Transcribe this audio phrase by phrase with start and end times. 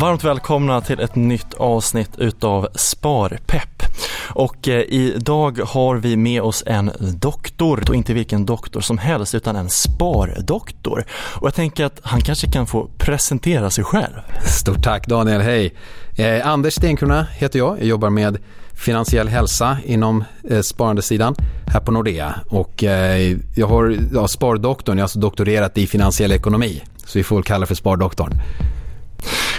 [0.00, 3.82] Varmt välkomna till ett nytt avsnitt utav Sparpepp.
[4.30, 9.34] Och eh, idag har vi med oss en doktor, och inte vilken doktor som helst
[9.34, 11.04] utan en spardoktor.
[11.10, 14.14] Och jag tänker att han kanske kan få presentera sig själv.
[14.44, 15.74] Stort tack Daniel, hej.
[16.16, 18.38] Eh, Anders Stenkrona heter jag, jag jobbar med
[18.72, 21.34] finansiell hälsa inom eh, sparandesidan
[21.66, 22.34] här på Nordea.
[22.48, 26.82] Och eh, jag har ja, spardoktorn, jag har alltså doktorerat i finansiell ekonomi.
[27.06, 28.32] Så vi får väl kalla det för spardoktorn.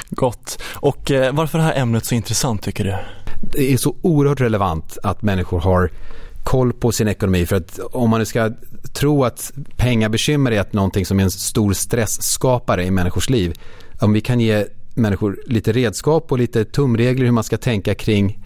[0.10, 0.62] Gott.
[0.74, 2.96] Och eh, varför är det här ämnet så intressant tycker du?
[3.42, 5.92] Det är så oerhört relevant att människor har
[6.44, 7.46] koll på sin ekonomi.
[7.46, 8.52] För att om man nu ska
[8.94, 13.54] tro att pengabekymmer är någonting som är en stor stressskapare i människors liv.
[14.00, 18.46] Om vi kan ge människor lite redskap och lite tumregler hur man ska tänka kring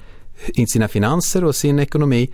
[0.67, 2.29] sina finanser och sin ekonomi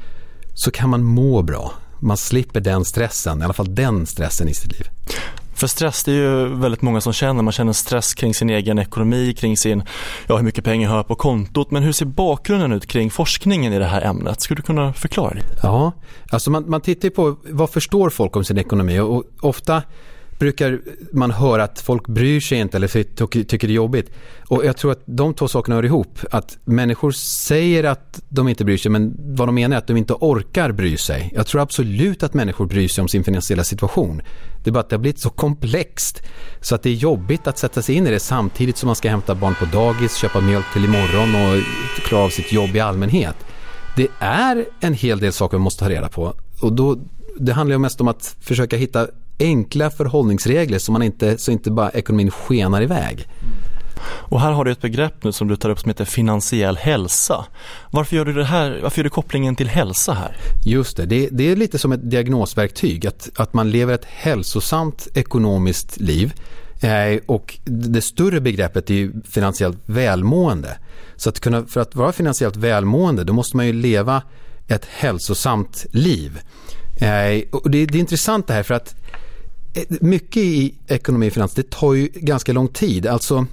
[0.53, 1.73] så kan man må bra.
[1.99, 4.89] Man slipper den stressen, i alla fall den stressen i sitt liv.
[5.59, 7.43] För stress det är ju väldigt många som känner.
[7.43, 9.83] Man känner stress kring sin egen ekonomi, kring sin,
[10.27, 11.71] ja hur mycket pengar jag har på kontot.
[11.71, 14.41] Men hur ser bakgrunden ut kring forskningen i det här ämnet?
[14.41, 15.43] Skulle du kunna förklara det?
[15.63, 15.91] Ja,
[16.29, 19.83] alltså man, man tittar på vad förstår folk om sin ekonomi och ofta
[20.39, 22.87] brukar man höra att folk bryr sig inte eller
[23.43, 24.11] tycker det är jobbigt.
[24.47, 26.19] Och jag tror att de två sakerna hör ihop.
[26.31, 29.97] Att människor säger att de inte bryr sig men vad de menar är att de
[29.97, 31.31] inte orkar bry sig.
[31.35, 34.21] Jag tror absolut att människor bryr sig om sin finansiella situation.
[34.63, 36.21] Det är bara att det har blivit så komplext
[36.61, 39.09] så att det är jobbigt att sätta sig in i det samtidigt som man ska
[39.09, 41.63] hämta barn på dagis, köpa mjölk till imorgon och
[42.07, 43.35] klara av sitt jobb i allmänhet.
[43.95, 46.97] Det är en hel del saker man måste ta reda på och då,
[47.39, 49.07] det handlar ju mest om att försöka hitta
[49.39, 53.27] enkla förhållningsregler så, man inte, så inte bara ekonomin skenar iväg.
[54.03, 57.45] Och här har du ett begrepp nu som du tar upp som heter finansiell hälsa.
[57.91, 58.79] Varför gör du det här?
[58.83, 60.37] Varför gör du kopplingen till hälsa här?
[60.65, 63.07] Just det, det, det är lite som ett diagnosverktyg.
[63.07, 66.33] Att, att man lever ett hälsosamt ekonomiskt liv.
[66.81, 70.77] Eh, och det större begreppet är ju finansiellt välmående.
[71.15, 74.21] Så att kunna, för att vara finansiellt välmående då måste man ju leva
[74.67, 76.39] ett hälsosamt liv.
[77.01, 78.95] Eh, och det, det är intressant det här för att
[79.73, 83.07] Eh, mycket i ekonomi och finans det tar ju ganska lång tid.
[83.07, 83.45] Alltså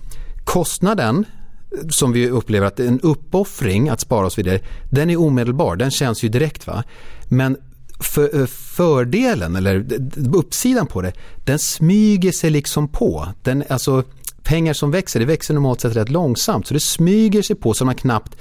[0.44, 1.24] kostnaden
[1.72, 4.60] eh, som vi upplever att en uppoffring att spara oss vidare,
[4.90, 6.66] den är omedelbar, den känns ju direkt.
[6.66, 6.84] va.
[7.28, 7.56] Men
[8.00, 9.86] för, eh, fördelen eller
[10.34, 11.12] uppsidan på det,
[11.44, 13.28] den smyger sig liksom på.
[13.42, 14.04] Den, alltså,
[14.42, 17.84] pengar som växer, det växer normalt sett rätt långsamt så det smyger sig på så
[17.84, 18.36] man knappt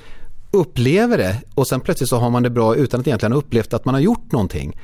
[0.51, 3.73] upplever det och sen plötsligt så har man det bra utan att egentligen ha upplevt
[3.73, 4.77] att man har gjort någonting.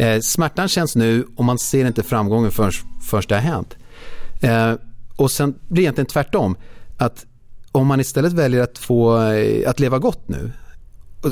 [0.00, 2.72] Eh, smärtan känns nu och man ser inte framgången förrän,
[3.02, 3.76] förrän det har hänt.
[4.40, 4.72] Eh,
[5.16, 6.56] och sen blir det egentligen tvärtom.
[6.96, 7.26] Att
[7.72, 10.50] om man istället väljer att, få, eh, att leva gott nu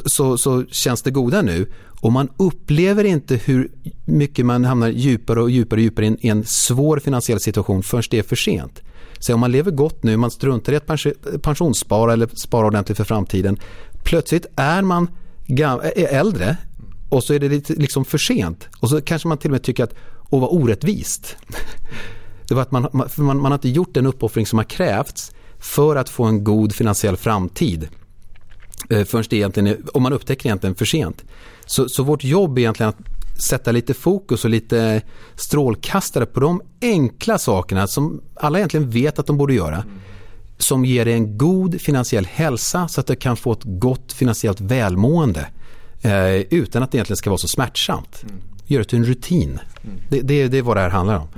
[0.06, 1.66] så, så känns det goda nu
[2.00, 3.70] och man upplever inte hur
[4.04, 7.82] mycket man hamnar djupare och djupare och djupare i en, i en svår finansiell situation
[7.82, 8.82] förrän det är för sent.
[9.18, 10.86] Så om man lever gott nu, man struntar i att
[11.42, 13.58] pensionsspara eller spara ordentligt för framtiden.
[14.04, 15.08] Plötsligt är man
[15.96, 16.56] äldre
[17.08, 18.68] och så är det lite liksom för sent.
[18.80, 19.94] Och så kanske man till och med tycker att,
[20.30, 21.36] åh vad orättvist.
[22.48, 25.32] Det var att man, man, man, man har inte gjort den uppoffring som har krävts
[25.58, 27.88] för att få en god finansiell framtid.
[28.90, 31.24] Eh, förrän det egentligen är, om man upptäcker egentligen för sent.
[31.66, 35.02] Så, så vårt jobb är egentligen att sätta lite fokus och lite
[35.34, 39.84] strålkastare på de enkla sakerna som alla egentligen vet att de borde göra.
[40.58, 44.60] Som ger dig en god finansiell hälsa så att du kan få ett gott finansiellt
[44.60, 45.46] välmående.
[46.02, 48.22] Eh, utan att det egentligen ska vara så smärtsamt.
[48.22, 48.36] Mm.
[48.66, 49.60] Gör det till en rutin.
[49.84, 49.96] Mm.
[50.08, 51.28] Det, det, det är vad det här handlar om.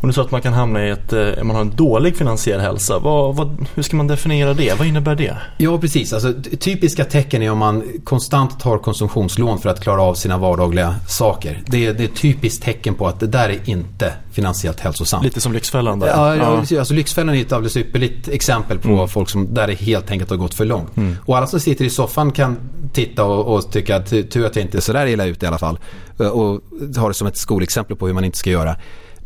[0.00, 2.60] Och du sa att man kan hamna i ett, eh, man har en dålig finansiell
[2.60, 2.98] hälsa.
[2.98, 4.78] Vad, vad, hur ska man definiera det?
[4.78, 5.36] Vad innebär det?
[5.58, 10.14] Ja precis, alltså, typiska tecken är om man konstant tar konsumtionslån för att klara av
[10.14, 11.62] sina vardagliga saker.
[11.66, 15.24] Det är, det är ett typiskt tecken på att det där är inte finansiellt hälsosamt.
[15.24, 16.06] Lite som Lyxfällan där.
[16.06, 16.78] Ja, ja.
[16.78, 19.08] Alltså, Lyxfällan är ett alldeles ypperligt exempel på mm.
[19.08, 20.96] folk som där det helt enkelt har gått för långt.
[20.96, 21.16] Mm.
[21.24, 22.56] Och alla som sitter i soffan kan
[22.92, 25.58] titta och, och tycka att tur att jag inte är sådär illa ute i alla
[25.58, 25.78] fall.
[26.18, 26.60] Och
[26.96, 28.76] ha det som ett skolexempel på hur man inte ska göra.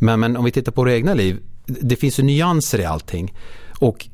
[0.00, 3.34] Men, men om vi tittar på våra egna liv, det finns ju nyanser i allting.
[3.78, 4.08] Och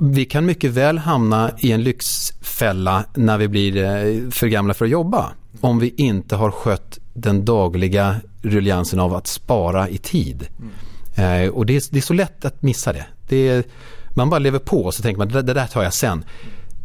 [0.00, 4.84] vi kan mycket väl hamna i en lyxfälla när vi blir eh, för gamla för
[4.84, 5.30] att jobba.
[5.60, 10.48] Om vi inte har skött den dagliga rulliansen av att spara i tid.
[10.58, 11.44] Mm.
[11.44, 13.06] Eh, och det är, det är, så lätt att missa det.
[13.28, 13.64] det är,
[14.10, 16.24] man bara lever på och så tänker man det, det där tar jag sen.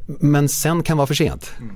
[0.06, 1.52] Men sen kan vara för sent.
[1.60, 1.76] Mm.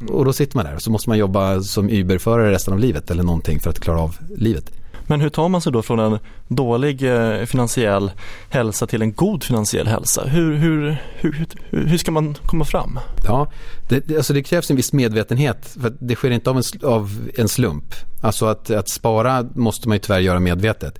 [0.00, 0.14] Mm.
[0.14, 3.10] Och då sitter man där och så måste man jobba som Uber-förare resten av livet
[3.10, 4.70] eller någonting för att klara av livet.
[5.06, 6.18] Men hur tar man sig då från en
[6.48, 8.10] dålig eh, finansiell
[8.50, 10.24] hälsa till en god finansiell hälsa?
[10.24, 12.98] Hur, hur, hur, hur ska man komma fram?
[13.24, 13.52] Ja,
[13.88, 15.76] det, alltså det krävs en viss medvetenhet.
[15.82, 17.94] För det sker inte av en, av en slump.
[18.22, 20.98] Alltså att, att spara måste man ju tyvärr göra medvetet.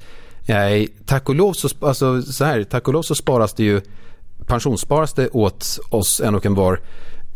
[0.48, 3.80] Nej, tack, och lov så, alltså så här, tack och lov så sparas det ju
[4.46, 6.80] pensionssparas det åt oss en och en var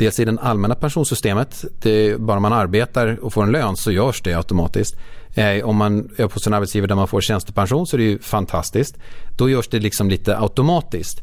[0.01, 4.23] Dels i det allmänna pensionssystemet, det bara man arbetar och får en lön så görs
[4.23, 4.97] det automatiskt.
[5.41, 8.19] Eh, om man är på en arbetsgivare där man får tjänstepension så är det ju
[8.19, 8.97] fantastiskt.
[9.37, 11.21] Då görs det liksom lite automatiskt.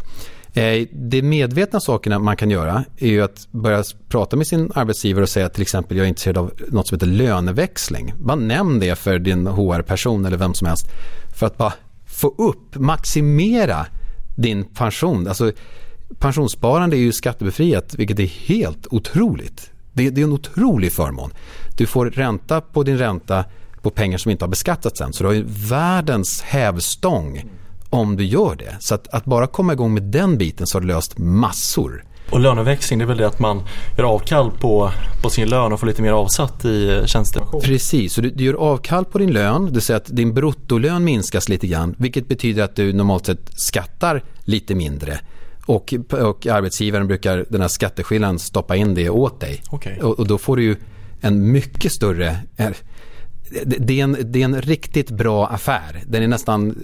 [0.54, 5.24] Eh, de medvetna sakerna man kan göra är ju att börja prata med sin arbetsgivare
[5.24, 8.14] och säga till exempel jag är intresserad av något som heter löneväxling.
[8.18, 10.88] Bara nämn det för din HR-person eller vem som helst.
[11.40, 11.74] För att bara
[12.08, 13.86] få upp, maximera
[14.38, 15.28] din pension.
[15.28, 15.52] Alltså,
[16.20, 19.72] pensionssparande är ju skattebefriat vilket är helt otroligt.
[19.94, 21.32] Det, det är en otrolig förmån.
[21.78, 23.46] Du får ränta på din ränta
[23.82, 25.14] på pengar som inte har beskattats än.
[25.14, 27.44] Så du har ju världens hävstång
[27.90, 28.76] om du gör det.
[28.80, 32.04] Så att, att, bara komma igång med den biten så har du löst massor.
[32.30, 33.62] Och löneväxling det är väl det att man
[33.98, 34.92] gör avkall på,
[35.22, 37.62] på sin lön och får lite mer avsatt i tjänstepension?
[37.62, 41.04] Precis, så du, du gör avkall på din lön, det vill säga att din bruttolön
[41.04, 45.20] minskas lite grann vilket betyder att du normalt sett skattar lite mindre.
[45.66, 49.62] Och, och arbetsgivaren brukar den här skatteskillnaden stoppa in det åt dig.
[49.72, 49.98] Okay.
[50.00, 50.76] Och, och, då får du ju
[51.22, 52.38] en mycket större
[53.66, 56.04] det är, en, det är en riktigt bra affär.
[56.08, 56.76] Den är nästan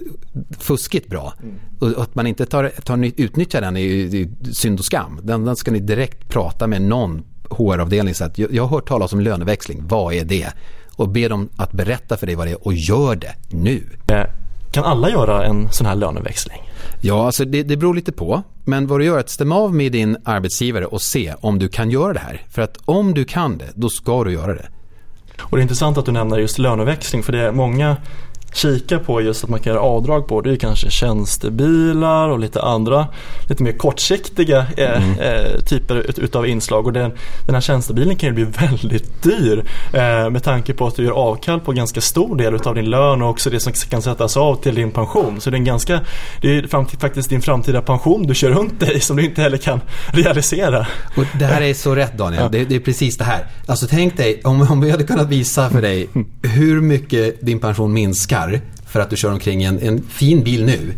[0.58, 1.32] fuskigt bra.
[1.42, 1.54] Mm.
[1.78, 5.20] Och att man inte tar, tar, utnyttjar den är, är synd och skam.
[5.22, 8.14] Den, den ska ni direkt prata med någon HR-avdelning.
[8.14, 9.82] Så att jag, jag har hört talas om löneväxling.
[9.88, 10.48] Vad är det?
[10.96, 13.82] Och be dem att berätta för dig vad det är och gör det nu.
[14.08, 14.24] Eh,
[14.72, 16.62] kan alla göra en sån här löneväxling?
[17.02, 18.42] Ja, alltså det, det beror lite på.
[18.64, 21.68] Men vad du gör är att stämma av med din arbetsgivare och se om du
[21.68, 22.42] kan göra det här.
[22.50, 24.68] För att om du kan det, då ska du göra det.
[25.40, 27.96] Och det är intressant att du nämner just löneväxling för det är många
[28.54, 32.62] kika på just att man kan göra avdrag på det är kanske tjänstebilar och lite
[32.62, 33.06] andra
[33.48, 35.18] lite mer kortsiktiga eh, mm.
[35.18, 37.12] eh, typer ut, utav inslag och den,
[37.46, 41.12] den här tjänstebilen kan ju bli väldigt dyr eh, med tanke på att du gör
[41.12, 44.54] avkall på ganska stor del utav din lön och också det som kan sättas av
[44.54, 46.00] till din pension så det är en ganska
[46.40, 49.56] det är framtid, faktiskt din framtida pension du kör runt dig som du inte heller
[49.56, 50.86] kan realisera.
[51.16, 52.48] Och det här är så rätt Daniel, ja.
[52.48, 53.46] det, det, är precis det här.
[53.66, 56.08] Alltså tänk dig om, om vi hade kunnat visa för dig
[56.42, 60.44] hur mycket din pension minskar pengar för att du kör omkring i en, en fin
[60.44, 60.94] bil nu.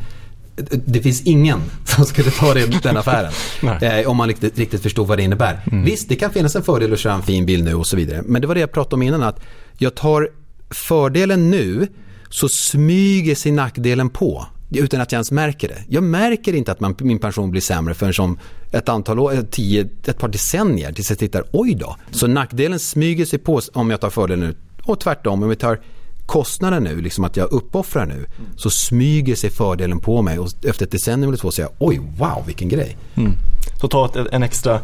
[0.87, 3.32] Det finns ingen som skulle ta det, den affären.
[3.82, 5.60] eh, om man riktigt, riktigt förstår vad det innebär.
[5.72, 5.84] Mm.
[5.84, 8.22] Visst, det kan finnas en fördel att köra en fin bil nu och så vidare.
[8.25, 9.22] Men det var det jag pratade om innan.
[9.22, 9.40] Att
[9.78, 10.28] jag tar
[10.70, 11.88] fördelen nu
[12.31, 15.84] så smyger sig nackdelen på utan att jag ens märker det.
[15.88, 18.38] Jag märker inte att man, min pension blir sämre förrän som
[18.72, 21.96] ett antal år, tio, ett par decennier tills jag tittar, oj då.
[22.10, 24.54] Så nackdelen smyger sig på om jag tar fördelen nu
[24.87, 25.81] och tvärtom om vi tar
[26.26, 28.26] kostnaden nu, liksom att jag uppoffrar nu,
[28.56, 32.00] så smyger sig fördelen på mig och efter ett decennium eller två säger jag oj
[32.19, 32.96] wow vilken grej.
[33.14, 33.32] Mm.
[33.81, 34.81] Så ta ett, en, extra,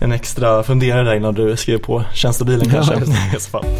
[0.00, 2.94] en extra funderare där innan du skriver på tjänstebilen kanske.
[2.94, 3.00] Ja,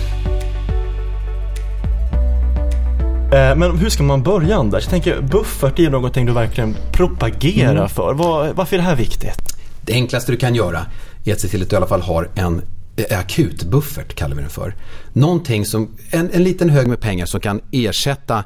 [3.38, 4.84] eh, Men hur ska man börja Anders?
[4.84, 7.88] Jag tänker buffert är någonting du verkligen propagerar mm.
[7.88, 8.14] för.
[8.14, 9.56] Var, varför är det här viktigt?
[9.80, 10.86] Det enklaste du kan göra
[11.24, 12.62] är att se till att du i alla fall har en
[12.96, 14.74] Eh, akutbuffert kallar vi den för.
[15.12, 18.44] Någonting som, en, en liten hög med pengar som kan ersätta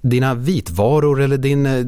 [0.00, 1.86] dina vitvaror eller din eh,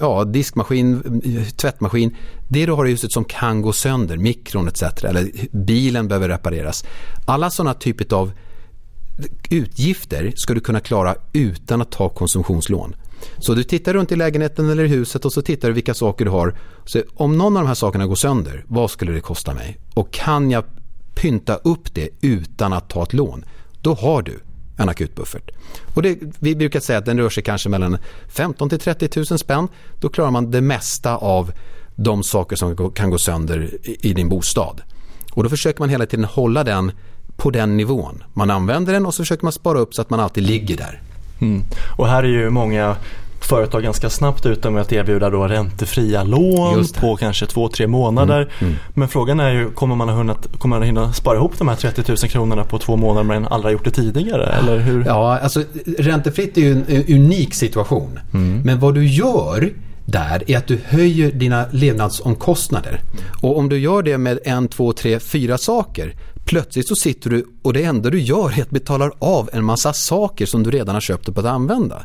[0.00, 2.16] ja, diskmaskin, eh, tvättmaskin.
[2.48, 4.82] Det du har i huset som kan gå sönder, mikron etc.
[4.82, 6.84] Eller bilen behöver repareras.
[7.26, 8.32] Alla sådana typer av
[9.50, 12.96] utgifter ska du kunna klara utan att ta konsumtionslån.
[13.38, 16.24] Så du tittar runt i lägenheten eller i huset och så tittar du vilka saker
[16.24, 16.58] du har.
[16.84, 19.78] Så om någon av de här sakerna går sönder, vad skulle det kosta mig?
[19.94, 20.64] Och kan jag
[21.20, 23.44] pynta upp det utan att ta ett lån,
[23.82, 24.40] då har du
[24.76, 25.50] en akutbuffert.
[25.94, 27.98] Och det, vi brukar säga att den rör sig kanske mellan
[28.28, 29.68] 15 till 30 000 spänn.
[30.00, 31.52] Då klarar man det mesta av
[31.96, 34.82] de saker som kan gå sönder i din bostad.
[35.32, 36.92] Och då försöker man hela tiden hålla den
[37.36, 38.24] på den nivån.
[38.32, 41.02] Man använder den och så försöker man spara upp så att man alltid ligger där.
[41.40, 41.62] Mm.
[41.96, 42.96] Och här är ju många
[43.50, 48.40] företag ganska snabbt ute med att erbjuda då räntefria lån på kanske två, tre månader.
[48.40, 48.74] Mm, mm.
[48.94, 51.76] Men frågan är ju, kommer man, ha hunnit, kommer man hinna spara ihop de här
[51.76, 54.46] 30 000 kronorna på två månader men aldrig gjort det tidigare?
[54.46, 55.04] Eller hur?
[55.06, 55.62] Ja, alltså
[55.98, 58.18] räntefritt är ju en unik situation.
[58.34, 58.62] Mm.
[58.64, 59.72] Men vad du gör
[60.04, 63.00] där är att du höjer dina levnadsomkostnader.
[63.42, 66.14] Och om du gör det med en, två, tre, fyra saker
[66.44, 69.92] Plötsligt så sitter du och det enda du gör är att betala av en massa
[69.92, 72.02] saker som du redan har köpt och att använda.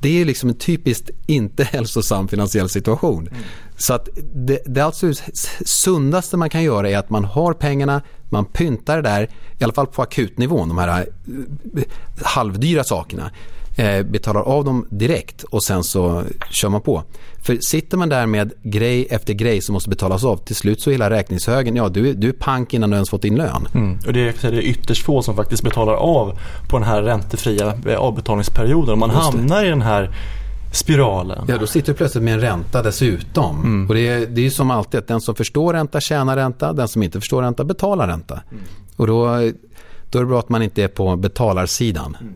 [0.00, 3.28] Det är liksom en typiskt inte hälsosam finansiell situation.
[3.28, 3.42] Mm.
[3.76, 5.22] Så att det, det absolut
[5.64, 9.72] sundaste man kan göra är att man har pengarna, man pyntar det där, i alla
[9.72, 11.82] fall på akutnivån, de här eh,
[12.22, 13.30] halvdyra sakerna.
[13.76, 17.02] Eh, betalar av dem direkt och sen så kör man på.
[17.42, 20.90] För sitter man där med grej efter grej som måste betalas av, till slut så
[20.90, 23.68] är hela räkningshögen, ja du, du är pank innan du ens fått din lön.
[23.74, 23.98] Mm.
[24.06, 27.74] Och det är, det är ytterst få som faktiskt betalar av på den här räntefria
[27.86, 28.98] eh, avbetalningsperioden.
[28.98, 30.10] Man hamnar i den här
[30.72, 31.44] spiralen.
[31.48, 33.56] Ja, då sitter du plötsligt med en ränta dessutom.
[33.56, 33.88] Mm.
[33.88, 36.88] Och det är, det är som alltid att den som förstår ränta tjänar ränta, den
[36.88, 38.40] som inte förstår ränta betalar ränta.
[38.50, 38.64] Mm.
[38.96, 39.24] Och då,
[40.10, 42.16] då är det bra att man inte är på betalarsidan.
[42.20, 42.34] Mm.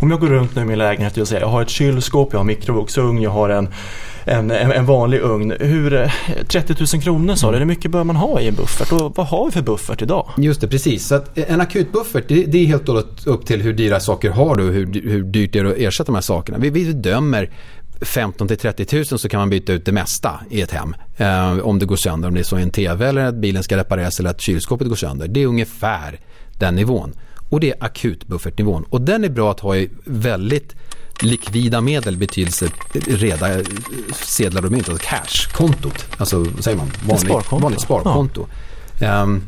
[0.00, 2.38] Om jag går runt nu i min lägenhet och säger jag har ett kylskåp, jag
[2.38, 3.68] har mikrovågsugn, jag har en,
[4.24, 5.54] en, en, vanlig ugn.
[5.60, 6.10] Hur, eh,
[6.48, 9.26] 30 000 kronor sa du, hur mycket bör man ha i en buffert och vad
[9.26, 10.30] har vi för buffert idag?
[10.36, 11.06] Just det, precis.
[11.06, 14.30] Så att eh, en akutbuffert det, det är helt och upp till hur dyra saker
[14.30, 16.58] har du och hur, hur dyrt det är att ersätta de här sakerna.
[16.58, 17.50] Vi, vi dömer
[18.00, 20.94] 15 till 30 000 så kan man byta ut det mesta i ett hem.
[21.16, 23.76] Eh, om det går sönder, om det är så en TV eller att bilen ska
[23.76, 25.28] repareras eller att kylskåpet går sönder.
[25.28, 26.20] Det är ungefär
[26.58, 27.12] den nivån.
[27.50, 28.84] Och det är akutbuffertnivån.
[28.90, 30.74] Och den är bra att ha i väldigt
[31.22, 33.48] likvida medel betydelse reda
[34.12, 36.06] sedlar och mynt, alltså cash-kontot.
[36.16, 36.90] Alltså vad säger man?
[37.04, 37.62] Vanlig, sparkonto.
[37.62, 38.46] Vanligt sparkonto.
[39.00, 39.22] Ja.
[39.22, 39.42] Um,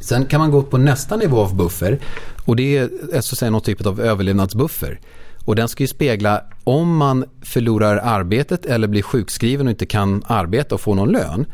[0.00, 1.98] sen kan man gå upp på nästa nivå av buffer
[2.44, 5.00] och det är så att säga någon typ av överlevnadsbuffer.
[5.44, 10.22] Och den ska ju spegla om man förlorar arbetet eller blir sjukskriven och inte kan
[10.26, 11.46] arbeta och få någon lön.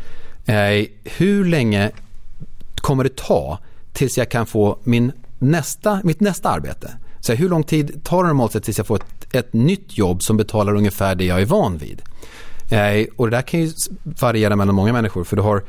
[0.47, 1.91] Eh, hur länge
[2.75, 3.59] kommer det ta
[3.93, 6.91] tills jag kan få min nästa, mitt nästa arbete?
[7.21, 10.23] Så hur lång tid tar det normalt sett tills jag får ett, ett nytt jobb
[10.23, 12.03] som betalar ungefär det jag är van vid?
[12.71, 13.73] Eh, och det där kan ju
[14.21, 15.63] variera mellan många människor för du har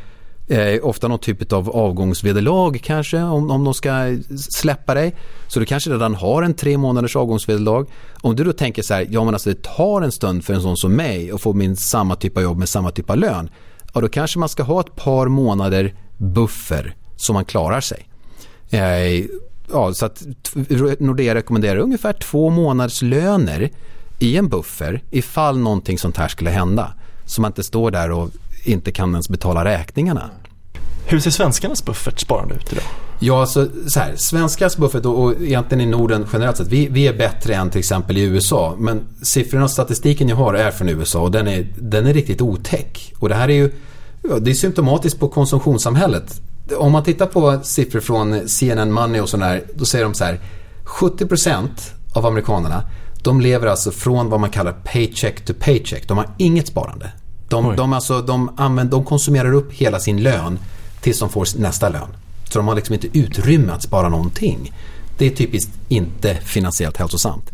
[0.48, 5.16] eh, ofta någon typ av avgångsvederlag kanske om, om de ska släppa dig.
[5.48, 7.86] Så du kanske redan har en tre månaders avgångsvederlag.
[8.22, 10.62] Om du då tänker så här, ja men alltså det tar en stund för en
[10.62, 13.50] sån som mig att få min samma typ av jobb med samma typ av lön.
[13.94, 18.08] Ja då kanske man ska ha ett par månader buffer så man klarar sig.
[18.70, 19.26] Eh,
[19.72, 20.24] ja, så att
[21.00, 23.70] Nordea rekommenderar ungefär två månaders löner
[24.20, 26.94] i en buffer ifall någonting sånt här skulle hända.
[27.26, 28.30] Så man inte står där och
[28.64, 30.30] inte kan ens betala räkningarna.
[31.06, 32.84] Hur ser svenskarnas buffertsparande ut idag?
[33.20, 37.08] Ja, alltså, så här, svenskars buffert och, och egentligen i Norden generellt sett, vi, vi
[37.08, 38.76] är bättre än till exempel i USA.
[38.80, 42.42] Men siffrorna och statistiken jag har är från USA och den är, den är riktigt
[42.42, 43.14] otäck.
[43.20, 43.72] Och det här är ju
[44.42, 46.42] det är symptomatiskt på konsumtionssamhället.
[46.78, 50.40] Om man tittar på siffror från CNN Money och sådär, då säger de så här
[50.86, 51.68] 70%
[52.14, 52.84] av amerikanerna
[53.28, 56.08] de lever alltså från vad man kallar paycheck to paycheck.
[56.08, 57.12] De har inget sparande.
[57.50, 60.60] De, de, alltså, de, använder, de konsumerar upp hela sin lön
[61.02, 62.10] tills de får nästa lön.
[62.50, 64.74] Så de har liksom inte utrymme att spara någonting.
[65.18, 67.52] Det är typiskt inte finansiellt hälsosamt.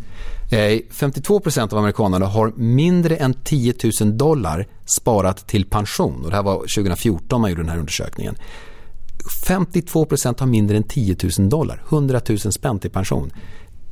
[0.50, 6.24] 52% eh, av amerikanerna har mindre än 10 000 dollar sparat till pension.
[6.24, 8.36] Och det här var 2014 man gjorde den här undersökningen.
[9.46, 13.30] 52% har mindre än 10 000 dollar, 100 000 spänn till pension.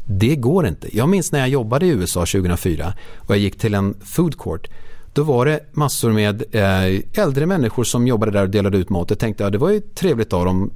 [0.06, 0.96] Det går inte.
[0.96, 4.68] Jag minns när jag jobbade i USA 2004 och jag gick till en food court
[5.12, 9.10] då var det massor med eh, äldre människor som jobbade där och delade ut mat.
[9.10, 10.70] Jag tänkte att ja, det var ju trevligt av dem.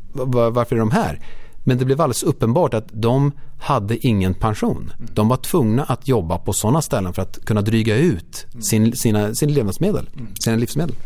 [0.52, 1.20] Varför är de här?
[1.64, 4.92] Men det blev alldeles uppenbart att de hade ingen pension.
[5.14, 9.34] De var tvungna att jobba på sådana ställen för att kunna dryga ut sin, sina,
[9.34, 10.08] sin levnadsmedel,
[10.40, 10.96] sina livsmedel.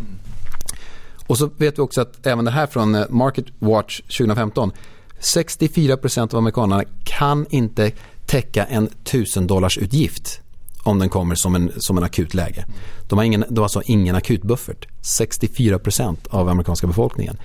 [1.30, 4.72] Och så vet vi också att även det här från eh, Market Watch 2015
[5.20, 7.92] 64% av amerikanerna kan inte
[8.26, 10.40] täcka en 1000 dollars utgift
[10.82, 12.66] om den kommer som en, som en akut läge.
[13.08, 14.87] De har, ingen, de har alltså ingen akutbuffert.
[15.02, 17.37] 64% av amerikanska befolkningen.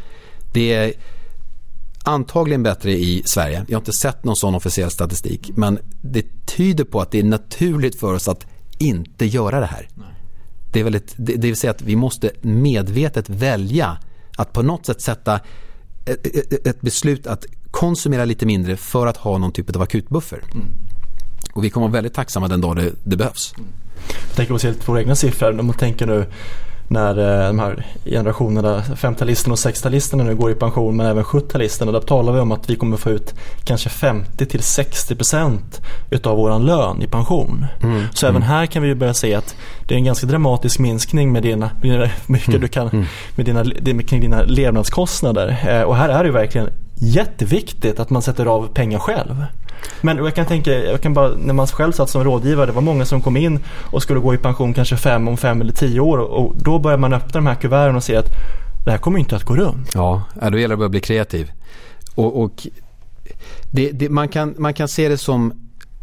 [0.54, 0.94] Det är
[2.04, 3.66] antagligen bättre i Sverige.
[3.68, 5.52] Jag har inte sett någon sån officiell statistik.
[5.56, 8.46] Men det tyder på att det är naturligt för oss att
[8.78, 9.90] inte göra det här.
[10.76, 13.98] Det, är väldigt, det, det vill säga att vi måste medvetet välja
[14.38, 15.40] att på något sätt sätta
[16.66, 20.44] ett beslut att konsumera lite mindre för att ha någon typ av akutbuffer.
[20.54, 20.66] Mm.
[21.54, 23.54] Och vi kommer vara väldigt tacksamma den dag det, det behövs.
[23.58, 23.68] Mm.
[24.28, 25.60] Jag tänker på våra egna siffror.
[25.60, 26.26] Om man tänker nu
[26.88, 31.92] när eh, de här generationerna, 50-talisterna och 60-talisterna nu går i pension men även 70-talisterna.
[31.92, 36.38] Där talar vi om att vi kommer få ut kanske 50 till 60 procent utav
[36.38, 37.66] våran lön i pension.
[37.84, 38.04] Mm.
[38.14, 38.36] Så mm.
[38.36, 39.56] även här kan vi börja se att
[39.88, 42.62] det är en ganska dramatisk minskning med dina, med mycket mm.
[42.62, 43.06] du kan, mm.
[43.36, 43.46] med
[43.82, 45.58] dina, kring dina levnadskostnader.
[45.68, 49.46] Eh, och här är det verkligen jätteviktigt att man sätter av pengar själv.
[50.02, 52.82] Men jag kan tänka, jag kan bara, när man själv satt som rådgivare, det var
[52.82, 53.60] många som kom in
[53.92, 56.98] och skulle gå i pension kanske fem om fem eller tio år och då börjar
[56.98, 58.30] man öppna de här kuverten och se att
[58.86, 59.92] det här kommer inte att gå runt.
[59.94, 61.52] Ja, då gäller det att börja bli kreativ.
[62.16, 62.68] Och, och
[63.72, 65.54] det, det, man, kan, man kan se det som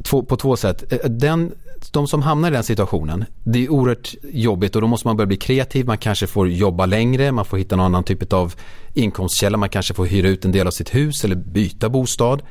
[0.03, 0.93] två, på två sätt.
[0.93, 1.53] Eh, den,
[1.93, 5.27] de som hamnar i den situationen, det är oerhört jobbigt och då måste man börja
[5.27, 5.87] bli kreativ.
[5.87, 8.55] Man kanske får jobba längre, man får hitta någon annan typ av
[8.95, 9.59] inkomstkälla.
[9.59, 12.43] Man kanske får hyra ut en del av sitt hus eller byta bostad.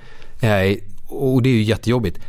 [1.11, 2.19] Och det är ju jättejobbigt.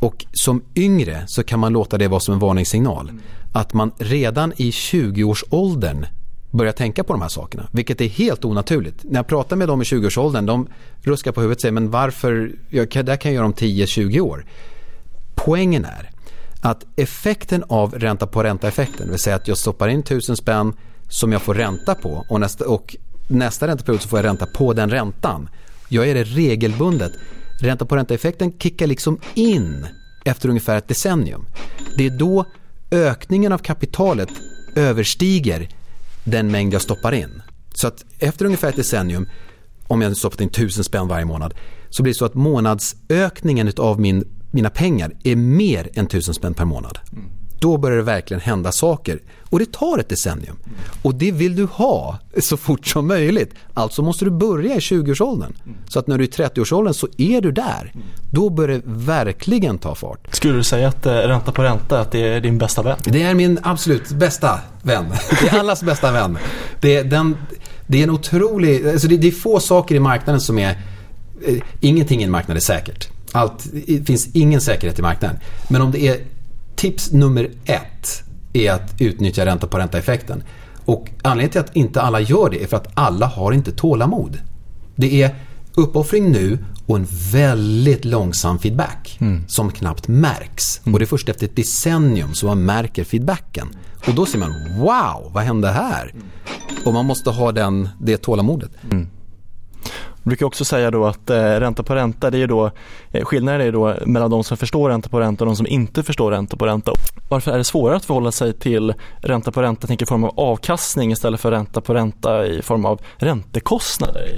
[0.00, 3.08] Och som yngre så kan man låta det vara som en varningssignal.
[3.08, 3.22] Mm.
[3.52, 6.06] Att man redan i 20-årsåldern
[6.50, 7.68] börjar tänka på de här sakerna.
[7.72, 9.04] Vilket är helt onaturligt.
[9.04, 10.68] När jag pratar med dem i 20-årsåldern, de
[11.02, 14.20] ruskar på huvudet och säger men varför, jag, det här kan jag göra om 10-20
[14.20, 14.44] år.
[15.34, 16.10] Poängen är
[16.60, 20.72] att effekten av ränta på ränta-effekten, det vill säga att jag stoppar in tusen spänn
[21.08, 22.96] som jag får ränta på och nästa, och
[23.28, 25.48] nästa ränteperiod så får jag ränta på den räntan.
[25.88, 27.12] Jag är det regelbundet.
[27.60, 29.86] Ränta på ränta-effekten kickar liksom in
[30.24, 31.46] efter ungefär ett decennium.
[31.96, 32.44] Det är då
[32.90, 34.28] ökningen av kapitalet
[34.76, 35.68] överstiger
[36.24, 37.42] den mängd jag stoppar in.
[37.74, 39.28] Så att efter ungefär ett decennium,
[39.86, 41.54] om jag stoppat in tusen spänn varje månad,
[41.90, 46.54] så blir det så att månadsökningen av min, mina pengar är mer än tusen spänn
[46.54, 46.98] per månad.
[47.12, 47.39] Mm.
[47.60, 49.20] Då börjar det verkligen hända saker.
[49.50, 50.56] Och det tar ett decennium.
[51.02, 53.54] Och det vill du ha så fort som möjligt.
[53.74, 55.52] Alltså måste du börja i 20-årsåldern.
[55.64, 55.78] Mm.
[55.88, 57.92] Så att när du är i 30-årsåldern så är du där.
[58.32, 60.34] Då börjar det verkligen ta fart.
[60.34, 62.98] Skulle du säga att eh, ränta på ränta att det är din bästa vän?
[63.04, 65.06] Det är min absolut bästa vän.
[65.42, 66.38] Det är allas bästa vän.
[66.80, 67.36] Det är, den,
[67.86, 68.88] det är en otrolig...
[68.88, 70.70] Alltså det, det är få saker i marknaden som är...
[71.46, 73.08] Eh, ingenting i en marknad är säkert.
[73.32, 75.38] Allt, det finns ingen säkerhet i marknaden.
[75.68, 76.20] Men om det är
[76.80, 78.22] tips nummer ett
[78.52, 80.42] är att utnyttja ränta på ränta-effekten.
[80.84, 84.38] Och anledningen till att inte alla gör det är för att alla har inte tålamod.
[84.96, 85.34] Det är
[85.74, 89.44] uppoffring nu och en väldigt långsam feedback mm.
[89.48, 90.80] som knappt märks.
[90.84, 90.94] Mm.
[90.94, 93.68] Och det är först efter ett decennium som man märker feedbacken.
[94.06, 96.14] Och då ser man wow, vad hände här?
[96.84, 98.70] Och man måste ha den, det tålamodet.
[98.90, 99.08] Mm.
[100.22, 102.70] Jag brukar också säga då att eh, ränta på ränta, det är då,
[103.10, 106.02] eh, skillnaden är då mellan de som förstår ränta på ränta och de som inte
[106.02, 106.92] förstår ränta på ränta.
[107.28, 111.12] Varför är det svårare att förhålla sig till ränta på ränta i form av avkastning
[111.12, 114.28] istället för ränta på ränta i form av räntekostnader?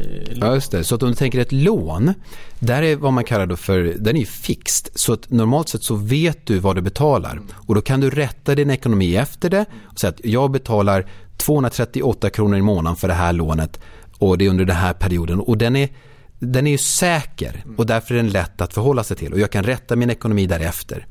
[0.41, 0.85] Ja, just det.
[0.85, 2.15] Så att om du tänker ett lån,
[2.59, 4.91] där är vad man kallar då för, den är fixt.
[4.95, 8.55] Så att normalt sett så vet du vad du betalar och då kan du rätta
[8.55, 13.15] din ekonomi efter det och säga att jag betalar 238 kronor i månaden för det
[13.15, 13.81] här lånet
[14.23, 15.89] och det är under den här perioden och den är,
[16.39, 19.51] den är ju säker och därför är den lätt att förhålla sig till och jag
[19.51, 21.07] kan rätta min ekonomi därefter.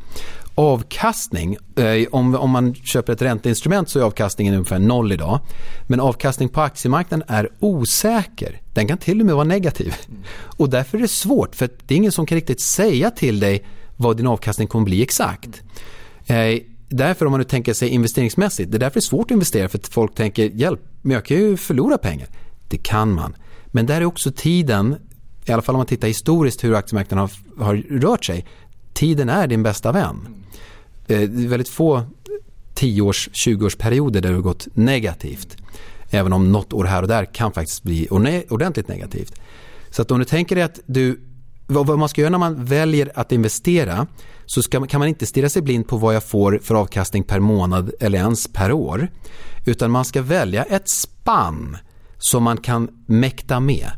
[0.55, 5.39] Avkastning, eh, om, om man köper ett ränteinstrument så är avkastningen ungefär noll idag.
[5.87, 8.61] Men avkastning på aktiemarknaden är osäker.
[8.73, 9.95] Den kan till och med vara negativ.
[10.57, 13.63] Och därför är det svårt för det är ingen som kan riktigt säga till dig
[13.97, 15.61] vad din avkastning kommer bli exakt.
[16.25, 19.31] Eh, därför om man nu tänker sig investeringsmässigt, det är därför det är svårt att
[19.31, 22.27] investera för att folk tänker hjälp, men jag kan ju förlora pengar.
[22.71, 23.35] Det kan man.
[23.67, 24.95] Men där är också tiden,
[25.45, 28.45] i alla fall om man tittar historiskt hur aktiemarknaden har, har rört sig,
[28.93, 30.27] tiden är din bästa vän.
[31.07, 32.03] Eh, det är väldigt få
[32.75, 35.57] 10-års, 20-årsperioder där det har gått negativt.
[36.09, 38.07] Även om något år här och där kan faktiskt bli
[38.49, 39.41] ordentligt negativt.
[39.89, 41.21] Så att om du tänker dig att du,
[41.67, 44.07] vad man ska göra när man väljer att investera
[44.45, 47.39] så ska, kan man inte stirra sig blind på vad jag får för avkastning per
[47.39, 49.07] månad eller ens per år.
[49.65, 51.77] Utan man ska välja ett spann
[52.21, 53.91] som man kan mäkta med.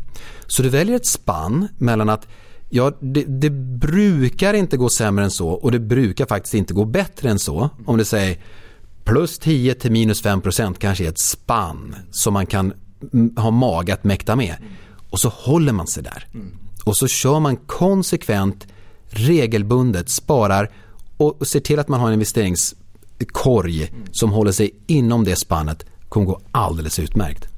[0.48, 2.28] Så du väljer ett spann mellan att
[2.70, 6.86] ja, det, det, brukar inte gå sämre än så och det brukar faktiskt inte gå
[6.86, 7.70] bättre än så.
[7.86, 8.38] Om du säger
[9.04, 12.74] plus 10 till minus 5 procent kanske är ett spann som man kan
[13.38, 14.56] ha mage att mäkta med.
[15.10, 16.28] Och så håller man sig där.
[16.84, 18.68] Och så kör man konsekvent,
[19.08, 20.72] regelbundet, sparar
[21.18, 25.86] och ser till att man har en investeringskorg som håller sig inom det spannet.
[26.10, 27.53] kommer gå alldeles utmärkt.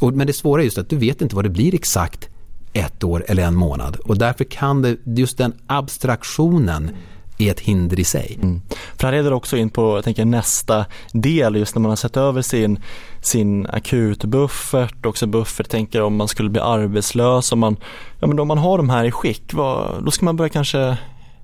[0.00, 2.28] Och, men det svåra är just att du vet inte vad det blir exakt
[2.72, 3.96] ett år eller en månad.
[3.96, 6.90] Och därför kan det, just den abstraktionen
[7.38, 8.38] är ett hinder i sig.
[8.42, 8.60] Mm.
[8.96, 12.16] För här leder också in på jag tänker, nästa del just när man har sett
[12.16, 12.80] över sin,
[13.20, 17.76] sin akutbuffert, också buffert, tänker om man skulle bli arbetslös, om man,
[18.20, 20.96] ja, men om man har de här i skick, vad, då ska man börja kanske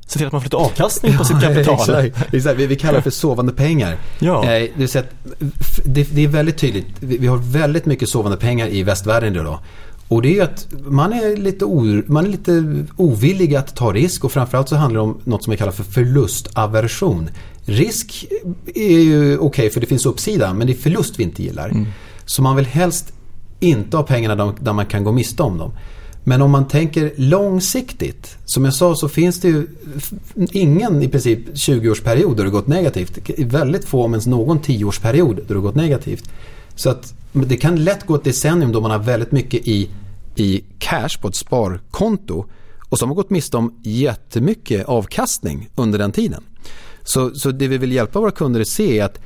[0.06, 1.74] se till att man får lite avkastning på sitt kapital.
[1.74, 2.58] exakt, exakt.
[2.58, 3.96] Vi, vi kallar det för sovande pengar.
[4.18, 4.44] Ja.
[4.44, 4.70] Eh,
[5.84, 6.86] det, det är väldigt tydligt.
[7.00, 9.58] Vi, vi har väldigt mycket sovande pengar i västvärlden idag.
[10.08, 14.24] Och det är att man är, lite o, man är lite ovillig att ta risk
[14.24, 17.30] och framförallt så handlar det om något som vi kallar för förlustaversion.
[17.64, 18.26] Risk
[18.74, 21.68] är ju okej okay för det finns uppsida men det är förlust vi inte gillar.
[21.68, 21.86] Mm.
[22.24, 23.12] Så man vill helst
[23.60, 25.72] inte ha pengarna där man kan gå miste om dem.
[26.24, 29.66] Men om man tänker långsiktigt, som jag sa så finns det ju
[30.52, 33.18] ingen i princip 20-årsperiod där det gått negativt.
[33.38, 36.30] Väldigt få, om ens någon 10-årsperiod där det gått negativt.
[36.74, 39.90] Så att det kan lätt gå ett decennium då man har väldigt mycket i,
[40.36, 42.44] i cash på ett sparkonto
[42.88, 46.42] och som har gått miste om jättemycket avkastning under den tiden.
[47.02, 49.20] Så, så det vi vill hjälpa våra kunder att se är att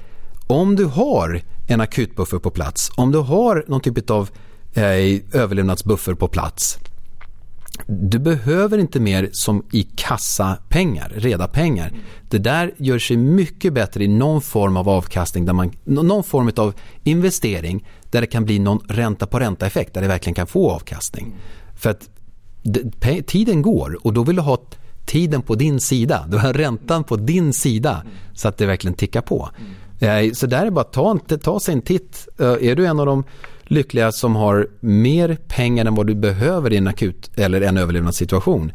[0.46, 4.30] om du har en akutbuffer på plats, om du har någon typ av
[4.74, 4.82] eh,
[5.32, 6.78] överlevnadsbuffer på plats
[7.86, 11.92] du behöver inte mer som i kassapengar, reda pengar.
[12.28, 16.50] Det där gör sig mycket bättre i någon form av avkastning, där man, någon form
[16.56, 20.46] av investering där det kan bli någon ränta på ränta effekt, där det verkligen kan
[20.46, 21.36] få avkastning.
[21.76, 22.08] För att
[22.62, 24.58] det, tiden går och då vill du ha
[25.06, 26.26] tiden på din sida.
[26.30, 28.02] Du har räntan på din sida
[28.34, 29.48] så att det verkligen tickar på.
[30.00, 32.28] Eh, så där är bara att ta, ta sig en titt.
[32.38, 33.24] Eh, är du en av de
[33.70, 38.72] lyckliga som har mer pengar än vad du behöver i en akut eller en överlevnadssituation.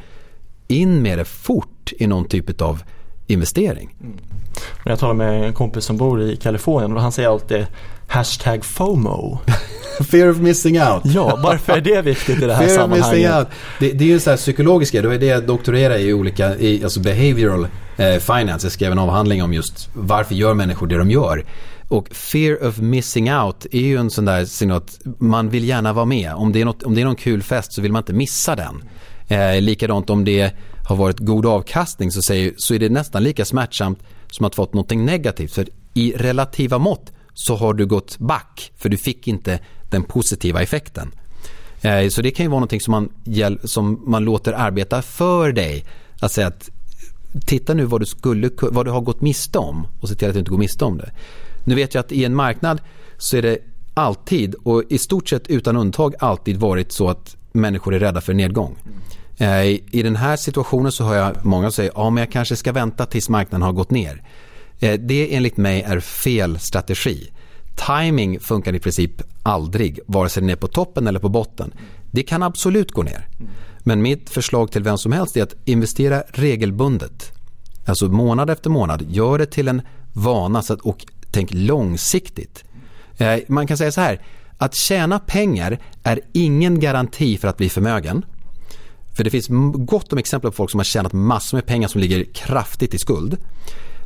[0.68, 2.84] In med det fort i någon typ av
[3.28, 3.96] investering.
[4.02, 4.18] Mm.
[4.86, 7.66] Jag talar med en kompis som bor i Kalifornien och han säger alltid
[8.08, 9.40] hashtag FOMO.
[10.12, 11.02] Fear of missing out.
[11.04, 13.48] Ja, varför är det viktigt i det här Fear sammanhanget?
[13.80, 16.84] Det, det, är ju så här psykologiska, det var det jag doktorerade i olika, i,
[16.84, 18.66] alltså behavioral eh, finance.
[18.66, 21.46] Jag skrev en avhandling om just varför gör människor det de gör.
[21.88, 26.06] Och fear of missing out är ju en sån där att man vill gärna vara
[26.06, 26.34] med.
[26.34, 28.56] Om det är, något, om det är någon kul fest så vill man inte missa
[28.56, 28.84] den.
[29.28, 30.54] Eh, likadant om det
[30.88, 34.00] har varit god avkastning så, säger, så är det nästan lika smärtsamt
[34.32, 35.54] som att fått något negativt.
[35.54, 40.62] För i relativa mått så har du gått back för du fick inte den positiva
[40.62, 41.12] effekten.
[41.82, 43.10] Eh, så det kan ju vara någonting som man,
[43.64, 45.86] som man låter arbeta för dig.
[46.20, 46.70] Att säga att
[47.46, 50.34] titta nu vad du, skulle, vad du har gått miste om och se till att
[50.34, 51.12] du inte går miste om det.
[51.64, 52.82] Nu vet jag att i en marknad
[53.18, 53.58] så är det
[53.94, 58.34] alltid och i stort sett utan undantag alltid varit så att människor är rädda för
[58.34, 58.78] nedgång.
[59.38, 62.56] Eh, I den här situationen så hör jag många som säger ja men jag kanske
[62.56, 64.24] ska vänta tills marknaden har gått ner.
[64.80, 67.32] Eh, det enligt mig är fel strategi.
[67.88, 71.74] Timing funkar i princip aldrig, vare sig den är på toppen eller på botten.
[72.12, 73.28] Det kan absolut gå ner.
[73.80, 77.32] Men mitt förslag till vem som helst är att investera regelbundet.
[77.86, 79.06] Alltså månad efter månad.
[79.10, 79.82] Gör det till en
[80.14, 82.64] vana och tänk långsiktigt.
[83.18, 84.22] Eh, man kan säga så här,
[84.58, 88.26] att tjäna pengar är ingen garanti för att bli förmögen.
[89.14, 92.02] För det finns gott om exempel på folk som har tjänat massor med pengar som
[92.02, 93.38] ligger kraftigt i skuld.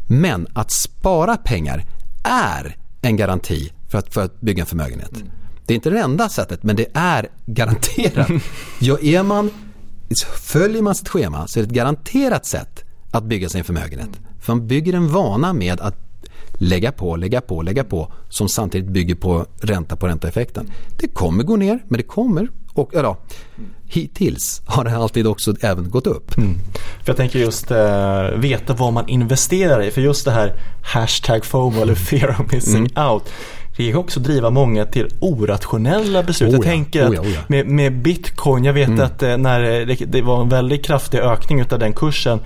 [0.07, 1.85] Men att spara pengar
[2.23, 5.15] är en garanti för att, för att bygga en förmögenhet.
[5.15, 5.27] Mm.
[5.65, 8.29] Det är inte det enda sättet men det är garanterat.
[8.79, 9.51] ja, är man,
[10.41, 14.09] följer man sitt schema så är det ett garanterat sätt att bygga sin förmögenhet.
[14.39, 16.06] För man bygger en vana med att
[16.57, 20.71] lägga på, lägga på, lägga på som samtidigt bygger på ränta på ränta-effekten.
[20.99, 23.17] Det kommer gå ner men det kommer och ja,
[23.85, 26.37] hittills har det alltid också även gått upp.
[26.37, 26.57] Mm.
[27.03, 27.77] För jag tänker just uh,
[28.35, 32.89] veta vad man investerar i för just det här hashtag FOMO eller fear of missing
[32.95, 33.11] mm.
[33.11, 33.23] out
[33.77, 36.49] det kan också driva många till orationella beslut.
[36.49, 37.39] Oh ja, jag tänker oh ja, oh ja.
[37.47, 39.05] Med, med, bitcoin, jag vet mm.
[39.05, 42.39] att eh, när det, det, var en väldigt kraftig ökning av den kursen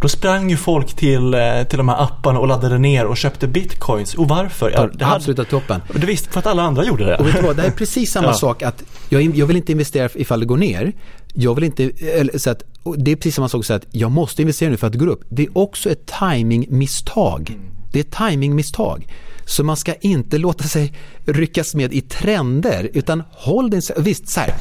[0.00, 3.46] då sprang ju folk till, eh, till de här apparna och laddade ner och köpte
[3.46, 4.14] bitcoins.
[4.14, 4.70] Och varför?
[4.70, 5.80] Ja, det absoluta hade, toppen.
[5.94, 7.16] Det visst, för att alla andra gjorde det.
[7.16, 8.34] Och vet du vad, det är precis samma ja.
[8.34, 10.92] sak att jag, jag vill inte investera ifall det går ner.
[11.34, 12.62] Jag vill inte, eller, så att,
[12.96, 15.06] det är precis samma sak så att jag måste investera nu för att det går
[15.06, 15.24] upp.
[15.28, 17.50] Det är också ett timingmisstag.
[17.50, 17.62] Mm.
[17.92, 19.06] Det är ett timingmisstag.
[19.44, 20.92] Så man ska inte låta sig
[21.24, 24.54] ryckas med i trender utan håll din, visst så här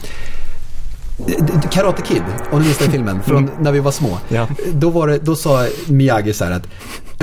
[1.72, 3.64] Karate Kid, om du minns den filmen, från mm.
[3.64, 4.18] när vi var små.
[4.30, 4.48] Ja.
[4.74, 6.68] Då, var det, då sa Miyagi så här att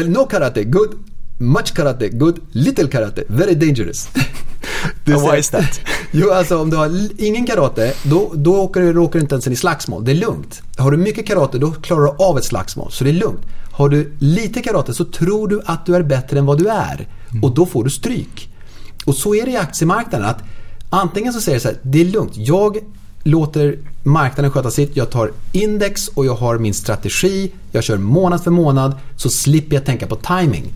[0.06, 0.88] No karate, good.
[1.38, 2.40] Much karate, good.
[2.52, 4.08] Little karate, very dangerous.
[5.04, 5.80] why is that?
[6.10, 9.46] jo, alltså om du har ingen karate, då, då åker du, råkar du inte ens
[9.46, 10.04] in i slagsmål.
[10.04, 10.62] Det är lugnt.
[10.76, 12.92] Har du mycket karate, då klarar du av ett slagsmål.
[12.92, 13.40] Så det är lugnt.
[13.72, 17.08] Har du lite karate så tror du att du är bättre än vad du är.
[17.30, 17.44] Mm.
[17.44, 18.48] Och då får du stryk.
[19.04, 20.26] Och så är det i aktiemarknaden.
[20.28, 20.42] att
[20.90, 22.32] Antingen så säger du så här, det är lugnt.
[22.34, 22.78] Jag
[23.26, 24.96] låter marknaden sköta sitt.
[24.96, 27.52] Jag tar index och jag har min strategi.
[27.72, 30.72] Jag kör månad för månad så slipper jag tänka på timing.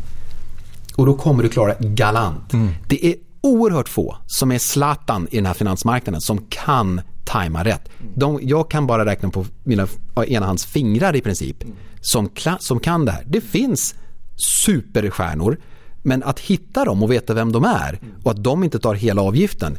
[0.97, 2.53] Och då kommer du klara galant.
[2.53, 2.73] Mm.
[2.89, 7.89] Det är oerhört få som är Zlatan i den här finansmarknaden som kan tajma rätt.
[8.15, 9.87] De, jag kan bara räkna på mina
[10.27, 11.65] ena hands fingrar i princip
[12.01, 13.25] som, som kan det här.
[13.27, 13.95] Det finns
[14.37, 15.57] superstjärnor
[16.03, 19.23] men att hitta dem och veta vem de är och att de inte tar hela
[19.23, 19.79] avgiften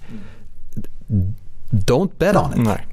[1.71, 2.57] don't bet on it.
[2.57, 2.85] Nej.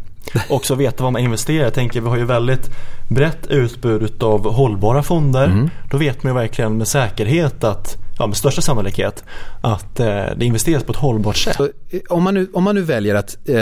[0.48, 1.64] Också veta vad man investerar.
[1.64, 2.70] Jag tänker vi har ju väldigt
[3.08, 5.44] brett utbud av hållbara fonder.
[5.44, 5.70] Mm.
[5.90, 9.24] Då vet man ju verkligen med säkerhet att ja, med största sannolikhet
[9.60, 11.56] att eh, det investeras på ett hållbart sätt.
[11.56, 13.54] Så, eh, om, man nu, om man nu väljer att eh,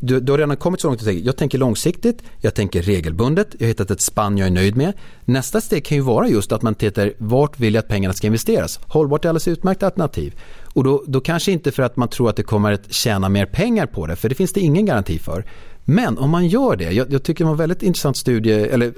[0.00, 3.48] du, du har redan kommit så långt att tänka, jag tänker långsiktigt, jag tänker regelbundet,
[3.58, 4.92] jag har hittat ett spann jag är nöjd med.
[5.24, 8.26] Nästa steg kan ju vara just att man tittar vart vill jag att pengarna ska
[8.26, 8.80] investeras.
[8.86, 10.34] Hållbart är alldeles utmärkt alternativ.
[10.74, 13.46] Och då, då kanske inte för att man tror att det kommer att tjäna mer
[13.46, 15.44] pengar på det, för det finns det ingen garanti för.
[15.84, 18.86] Men om man gör det, jag, jag tycker det var en väldigt intressant studie, eller
[18.86, 18.92] eh,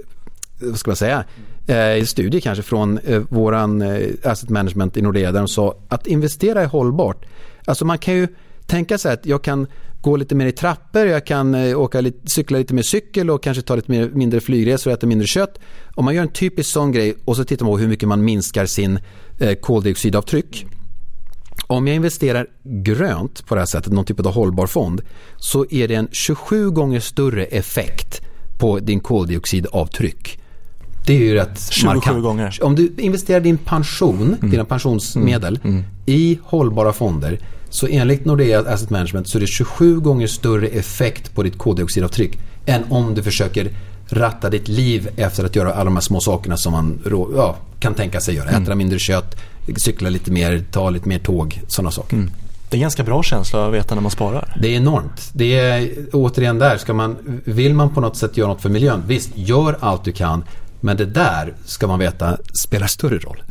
[0.59, 1.25] vad ska man säga,
[1.67, 6.07] eh, studie kanske från eh, våran eh, asset management i Nordea där de sa att
[6.07, 7.27] investera är hållbart.
[7.65, 8.29] Alltså man kan ju
[8.67, 9.67] tänka sig att jag kan
[10.01, 13.43] gå lite mer i trappor, jag kan eh, åka lite, cykla lite mer cykel och
[13.43, 15.59] kanske ta lite mer, mindre flygresor och äta mindre kött.
[15.95, 18.25] Om man gör en typisk sån grej och så tittar man på hur mycket man
[18.25, 18.99] minskar sin
[19.39, 20.67] eh, koldioxidavtryck.
[21.67, 25.01] Om jag investerar grönt på det här sättet, någon typ av hållbar fond,
[25.37, 28.21] så är det en 27 gånger större effekt
[28.59, 30.39] på din koldioxidavtryck
[31.07, 32.23] Det är ju rätt 27 markant.
[32.23, 32.59] gånger.
[32.63, 35.59] Om du investerar din pension, dina pensionsmedel
[36.07, 37.39] i hållbara fonder
[37.71, 42.39] så enligt Nordea Asset Management så är det 27 gånger större effekt på ditt koldioxidavtryck
[42.67, 43.69] än om du försöker
[44.09, 46.99] ratta ditt liv efter att göra alla de här små sakerna som man
[47.37, 48.51] ja, kan tänka sig göra.
[48.51, 49.37] Äta mindre kött,
[49.77, 52.29] cykla lite mer, ta lite mer tåg, sådana saker.
[52.71, 54.57] Det är ganska bra känsla att veta när man sparar.
[54.61, 55.31] Det är enormt.
[55.33, 59.03] Det är återigen där, ska man, vill man på något sätt göra något för miljön,
[59.07, 60.45] visst, gör allt du kan.
[60.81, 63.43] Men det där ska man veta spelar större roll.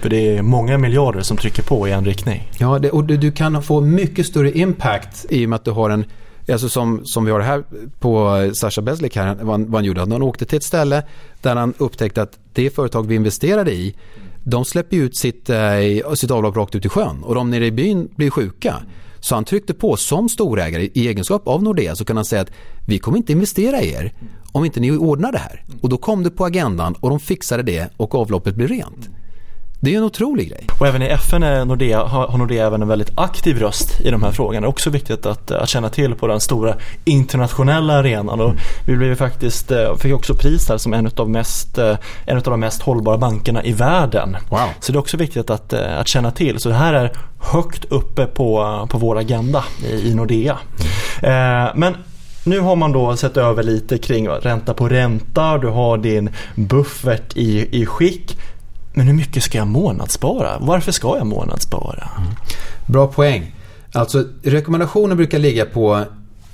[0.00, 2.50] För det är många miljarder som trycker på i en riktning.
[2.58, 5.70] Ja, det, och du, du kan få mycket större impact i och med att du
[5.70, 6.04] har en
[6.52, 7.64] Alltså som, som vi har här
[8.00, 10.00] på Sasha Beslik här, vad han, vad han gjorde.
[10.00, 11.02] Han åkte till ett ställe
[11.42, 13.94] där han upptäckte att det företag vi investerade i,
[14.44, 17.72] de släpper ut sitt, eh, sitt avlopp rakt ut i sjön och de nere i
[17.72, 18.82] byn blir sjuka.
[19.20, 22.52] Så han tryckte på som storägare i egenskap av Nordea så kan han säga att
[22.86, 24.12] vi kommer inte investera i er
[24.52, 25.64] om inte ni ordnar det här.
[25.80, 29.10] Och då kom det på agendan och de fixade det och avloppet blev rent.
[29.84, 30.66] Det är ju en otrolig grej.
[30.80, 34.22] Och även i FN är Nordea, har Nordea även en väldigt aktiv röst i de
[34.22, 34.60] här frågorna.
[34.60, 38.40] Det är också viktigt att, att känna till på den stora internationella arenan.
[38.40, 38.54] Och
[38.86, 42.42] vi blev faktiskt, eh, fick också pris här som en av, mest, eh, en av
[42.42, 44.36] de mest hållbara bankerna i världen.
[44.48, 44.68] Wow.
[44.80, 46.58] Så det är också viktigt att, eh, att känna till.
[46.58, 50.58] Så det här är högt uppe på, på vår agenda i, i Nordea.
[51.22, 51.96] Eh, men
[52.44, 57.36] nu har man då sett över lite kring ränta på ränta, du har din buffert
[57.36, 58.36] i, i skick.
[58.94, 60.58] Men hur mycket ska jag månadsspara?
[60.60, 62.08] Varför ska jag månadsspara?
[62.86, 63.54] Bra poäng.
[63.92, 66.04] Alltså rekommendationen brukar ligga på,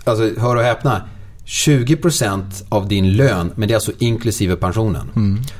[0.04, 1.02] alltså hör och häpna,
[1.46, 5.10] 20% av din lön, men det är alltså inklusive pensionen.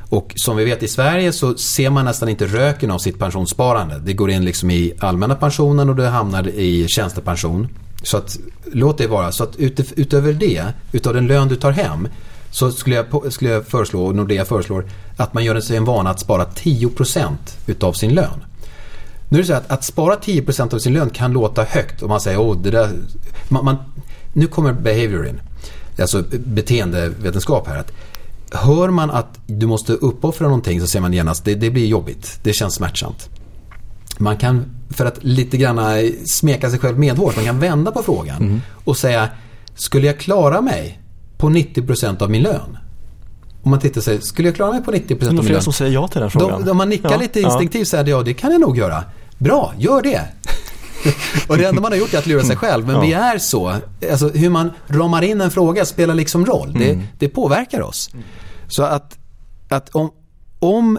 [0.09, 4.01] Och som vi vet i Sverige så ser man nästan inte röken av sitt pensionssparande.
[4.05, 7.69] Det går in liksom i allmänna pensionen och det hamnar i tjänstepension.
[8.03, 8.39] Så att,
[8.73, 9.33] låt det vara.
[9.33, 12.09] Så att ut, utöver det, utav den lön du tar hem,
[12.51, 14.85] så skulle jag, skulle jag föreslå, och Nordea föreslår,
[15.21, 18.45] att man gör sig en vana att spara 10% utav sin lön.
[19.29, 22.09] Nu är det så att, att spara 10% av sin lön kan låta högt och
[22.09, 22.91] man säger åh det där...
[23.49, 23.77] Man, man,
[24.33, 25.41] nu kommer behavior in.
[26.01, 27.79] Alltså beteendevetenskap här.
[27.79, 27.93] Att
[28.53, 32.41] hör man att du måste uppoffra någonting så ser man genast det, det blir jobbigt.
[32.43, 33.29] Det känns smärtsamt.
[34.19, 38.63] Man kan, för att lite grann smeka sig själv medhårs, man kan vända på frågan
[38.85, 39.29] och säga
[39.75, 41.01] skulle jag klara mig
[41.39, 42.79] på 90% av min lön?
[43.63, 45.63] Om man tittar säger, skulle jag klara mig på 90% Det är av min lön?
[45.63, 46.69] som säger ja till den frågan.
[46.69, 49.05] Om man nickar Ja, lite instinktivt säger ja det kan jag nog göra.
[49.39, 50.21] Bra, gör det.
[51.49, 52.87] och det enda man har gjort är att lura sig själv.
[52.87, 53.01] Men Ja.
[53.01, 53.75] vi är så.
[54.11, 56.73] Alltså, hur man ramar in en fråga spelar liksom roll.
[56.73, 57.07] Det, Mm.
[57.19, 58.11] det påverkar oss.
[58.69, 59.19] Så att,
[59.69, 60.11] att om,
[60.59, 60.99] om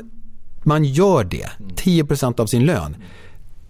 [0.64, 2.96] man gör det, 10% av sin lön.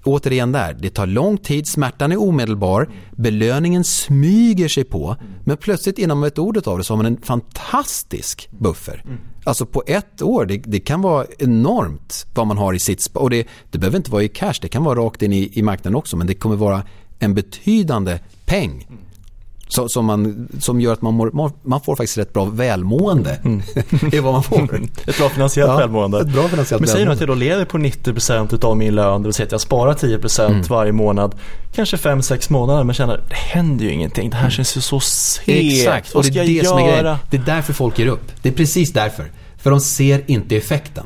[0.04, 5.16] Återigen där, det tar lång tid, smärtan är omedelbar, belöningen smyger sig på.
[5.44, 9.04] Men plötsligt inom ett ordet av det så har man en fantastisk buffer.
[9.44, 13.30] Alltså på ett år, det, det kan vara enormt vad man har i sitt Och
[13.30, 15.96] det, det behöver inte vara i cash, det kan vara rakt in i, i marknaden
[15.96, 16.18] också.
[16.18, 16.84] Men det kommer vara
[17.20, 18.88] en betydande peng.
[19.74, 23.40] Så, som, man, som gör att man, mår, man får faktiskt rätt bra välmående.
[24.12, 24.76] det är vad man får.
[25.08, 26.20] Ett bra finansiellt Ja, välmående.
[26.22, 29.22] ett bra finansiellt Men säg nu att jag då lever på 90% utav min lön,
[29.22, 30.62] det vill säga att jag sparar 10% Mm.
[30.62, 31.36] varje månad.
[31.76, 34.30] Kanske 5-6 månader men känner det händer ju ingenting.
[34.30, 35.50] Det här känns ju så segt.
[35.50, 37.18] Exakt, och det är det som är grejen.
[37.30, 38.32] Det är därför folk ger upp.
[38.42, 39.32] Det är precis därför.
[39.58, 41.04] För de ser inte effekten.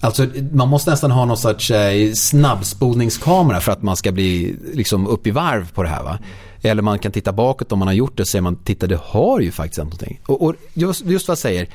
[0.00, 5.06] Alltså, man måste nästan ha någon sorts eh, snabbspolningskamera för att man ska bli liksom,
[5.06, 6.02] upp i varv på det här.
[6.02, 6.18] Va?
[6.62, 9.00] Eller man kan titta bakåt om man har gjort det och säger man, titta det
[9.02, 10.20] har ju faktiskt hänt någonting.
[10.26, 11.68] Och, och just, just vad jag säger,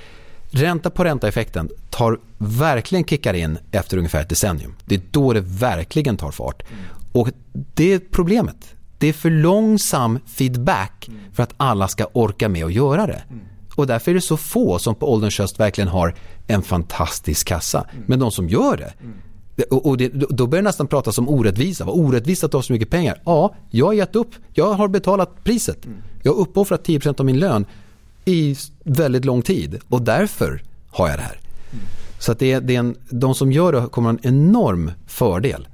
[0.52, 4.76] ränta på ränta-effekten tar verkligen kickar in efter ungefär ett decennium.
[4.86, 6.64] Det är då det verkligen tar fart.
[7.12, 7.30] Och
[7.74, 8.76] det är problemet.
[8.98, 13.24] Det är för långsam feedback för att alla ska orka med att göra det.
[13.76, 16.16] Och därför är det så få som på ålderns höst verkligen har
[16.48, 17.86] en fantastisk kassa.
[18.06, 18.94] Men de som gör det,
[19.70, 21.86] och och det, då börjar det nästan pratas om orättvisa.
[21.86, 23.22] Vad orättvist att du har så mycket pengar.
[23.26, 24.36] Ja, jag har gett upp.
[24.54, 25.88] Jag har betalat priset.
[26.24, 27.66] Jag har uppoffrat 10% av min lön
[28.26, 29.80] i väldigt lång tid.
[29.90, 31.40] Och därför har jag det här.
[32.20, 34.92] Så att det är, det är en, de som gör det kommer ha en enorm
[35.08, 35.68] fördel.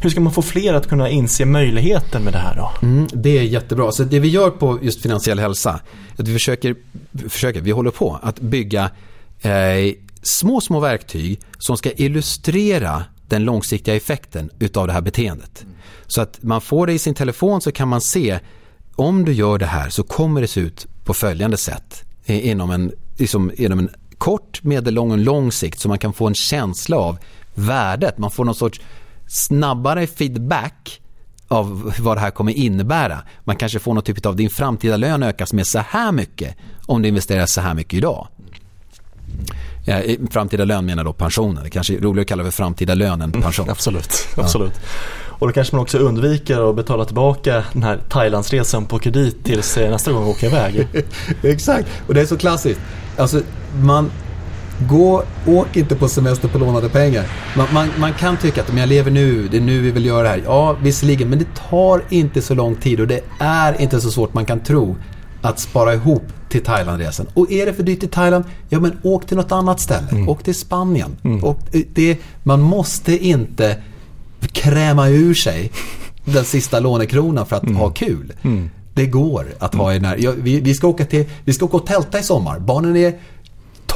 [0.00, 2.72] Hur ska man få fler att kunna inse möjligheten med det här då?
[2.82, 3.92] Mm, det är jättebra.
[3.92, 5.80] Så det vi gör på just finansiell hälsa,
[6.18, 6.76] att vi försöker,
[7.28, 8.90] försöker vi håller på att bygga
[9.40, 9.50] eh,
[10.22, 15.66] små, små verktyg som ska illustrera den långsiktiga effekten utav det här beteendet.
[16.06, 18.38] Så att man får det i sin telefon så kan man se
[18.96, 22.92] om du gör det här så kommer det se ut på följande sätt inom en,
[23.16, 27.18] liksom, inom en kort, medellång och lång sikt så man kan få en känsla av
[27.54, 28.18] värdet.
[28.18, 28.80] Man får någon sorts
[29.26, 31.00] snabbare feedback
[31.48, 33.18] av vad det här kommer innebära.
[33.44, 37.02] Man kanske får någon typ av din framtida lön ökas med så här mycket om
[37.02, 38.28] du investerar så här mycket idag.
[40.30, 41.64] framtida lön menar då pensionen.
[41.64, 43.64] Det kanske är roligare att kalla det för framtida lön än pension.
[43.64, 44.72] Mm, absolut, absolut.
[44.74, 45.26] Ja.
[45.38, 49.76] Och då kanske man också undviker att betala tillbaka den här Thailandsresan på kredit tills
[49.76, 50.86] nästa gång man åker iväg.
[51.42, 52.80] Exakt, och det är så klassiskt.
[53.16, 53.42] Alltså,
[53.82, 54.10] man,
[54.88, 57.24] gå, åk inte på semester på lånade pengar.
[57.56, 60.06] Man, man, man, kan tycka att om jag lever nu, det är nu vi vill
[60.06, 60.42] göra det här.
[60.44, 64.34] Ja, visserligen, men det tar inte så lång tid och det är inte så svårt
[64.34, 64.96] man kan tro
[65.42, 67.26] att spara ihop till Thailandresan.
[67.34, 70.08] Och är det för dyrt i Thailand, ja men åk till något annat ställe.
[70.10, 70.28] Mm.
[70.28, 71.16] Åk till Spanien.
[71.24, 71.44] Mm.
[71.44, 71.60] Och
[71.94, 73.76] det, man måste inte
[74.52, 75.70] kräma ur sig
[76.24, 77.76] den sista lånekronan för att mm.
[77.76, 78.32] ha kul.
[78.42, 78.70] Mm.
[78.94, 80.16] Det går att ha i den här.
[80.20, 82.58] Ja, vi, vi, ska åka till, vi ska åka och tälta i sommar.
[82.58, 83.14] Barnen är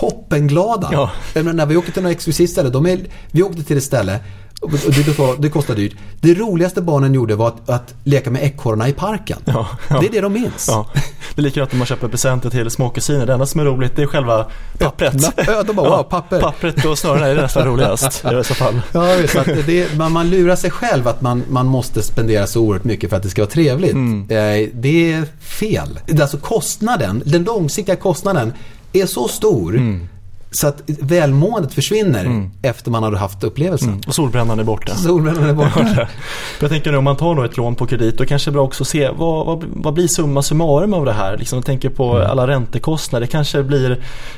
[0.00, 0.88] toppenglada.
[0.92, 1.10] Ja.
[1.42, 4.20] när vi åker till några exklusivt ställe, de är, vi åkte till ett ställe
[4.60, 5.92] och det, det kostar dyrt.
[6.20, 9.38] Det roligaste barnen gjorde var att, att leka med ekorrarna i parken.
[9.44, 10.00] Ja, ja.
[10.00, 10.66] Det är det de minns.
[10.68, 10.86] Ja.
[11.34, 13.26] Det är likadant när man köper presenter till småkusiner.
[13.26, 14.46] Det enda som är roligt det är själva
[14.78, 15.14] pappret.
[15.46, 16.40] Ja, de bara, wow, papper.
[16.40, 18.80] Pappret och snörena är nästan roligast i dessa fall.
[18.92, 22.84] Ja, så det, man, man lurar sig själv att man, man måste spendera så oerhört
[22.84, 23.92] mycket för att det ska vara trevligt.
[23.92, 24.22] Mm.
[24.30, 26.00] Eh, det är fel.
[26.20, 28.52] Alltså kostnaden, den långsiktiga kostnaden
[28.92, 30.08] är så stor mm
[30.52, 32.50] så att välmåendet försvinner mm.
[32.62, 33.88] efter man har haft upplevelsen.
[33.88, 34.00] Mm.
[34.06, 34.94] Och solbrännan är borta.
[34.94, 36.08] Solbrännan är borta.
[36.60, 38.54] jag tänker nu om man tar då ett lån på kredit då kanske det är
[38.54, 41.36] bra också att se vad, vad, vad blir summa summarum av det här.
[41.36, 42.30] Liksom, jag tänker på mm.
[42.30, 43.26] alla räntekostnader.
[43.26, 43.90] Det kanske blir,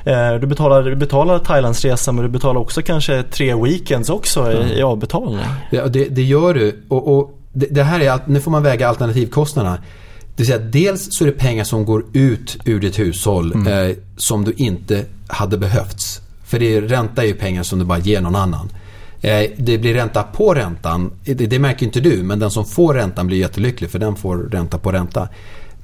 [0.05, 4.79] eh, du, betalar, du betalar Thailandsresan men du betalar också kanske tre weekends också i,
[4.79, 5.39] i avbetalning.
[5.71, 6.85] Ja, det, det gör du.
[6.89, 9.79] Och, och det, det, här är, nu får man väga alternativkostnaderna.
[10.43, 13.91] Vill säga dels så är det pengar som går ut ur ditt hushåll mm.
[13.91, 16.21] eh, som du inte hade behövts.
[16.45, 18.69] För det är, ränta är ju pengar som du bara ger någon annan.
[19.21, 21.13] Eh, det blir ränta på räntan.
[21.25, 24.39] Det, det märker inte du men den som får räntan blir jättelycklig för den får
[24.39, 25.29] ränta på ränta.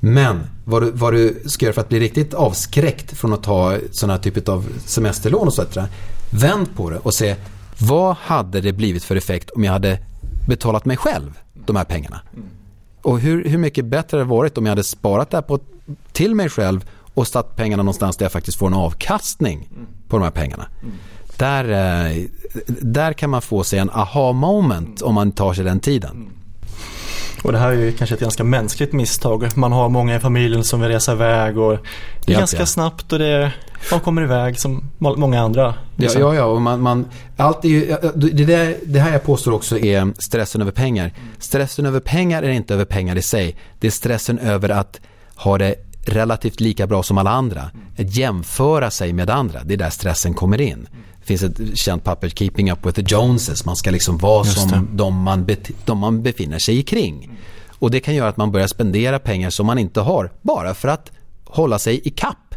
[0.00, 3.76] Men vad du, vad du ska göra för att bli riktigt avskräckt från att ta
[3.90, 5.88] sådana här typer av semesterlån och så vidare.
[6.30, 7.36] Vänd på det och se
[7.78, 9.98] vad hade det blivit för effekt om jag hade
[10.48, 12.20] betalat mig själv de här pengarna.
[13.08, 15.58] Och hur, hur mycket bättre det varit om jag hade sparat det här på,
[16.12, 19.68] till mig själv och satt pengarna någonstans där jag faktiskt får en avkastning
[20.08, 20.66] på de här pengarna.
[20.82, 20.94] Mm.
[21.36, 21.64] Där,
[22.08, 22.24] eh,
[22.66, 26.10] där kan man få sig en aha moment om man tar sig den tiden.
[26.10, 26.30] Mm.
[27.42, 29.56] Och det här är ju kanske ett ganska mänskligt misstag.
[29.56, 31.78] Man har många i familjen som vill resa iväg och
[32.26, 33.52] det är ganska snabbt och det,
[33.90, 35.74] man kommer iväg som många andra.
[35.96, 36.20] Liksom.
[36.20, 39.78] Ja, ja, och man, man, allt är ju, det, där, det här jag påstår också
[39.78, 41.12] är stressen över pengar.
[41.38, 43.56] Stressen över pengar är inte över pengar i sig.
[43.80, 45.00] Det är stressen över att
[45.34, 45.74] ha det
[46.06, 47.70] relativt lika bra som alla andra.
[47.98, 50.88] Att jämföra sig med andra, det är där stressen kommer in.
[51.20, 53.64] Det finns ett känt papper, Keeping Up With The Joneses.
[53.64, 55.46] Man ska liksom vara som de man,
[55.84, 57.38] de man befinner sig kring.
[57.78, 60.88] Och det kan göra att man börjar spendera pengar som man inte har bara för
[60.88, 61.12] att
[61.44, 62.47] hålla sig i kapp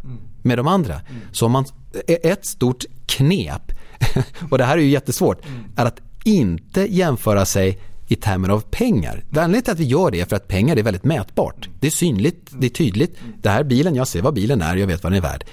[0.42, 1.02] med de andra.
[1.32, 1.66] Så man,
[2.08, 3.72] ett stort knep,
[4.50, 5.42] och det här är ju jättesvårt,
[5.76, 9.24] är att inte jämföra sig i termer av pengar.
[9.30, 11.70] Anledningen till att vi gör det är för att pengar är väldigt mätbart.
[11.80, 13.18] Det är synligt, det är tydligt.
[13.42, 15.46] Det här bilen, jag ser vad bilen är, jag vet vad den är värd.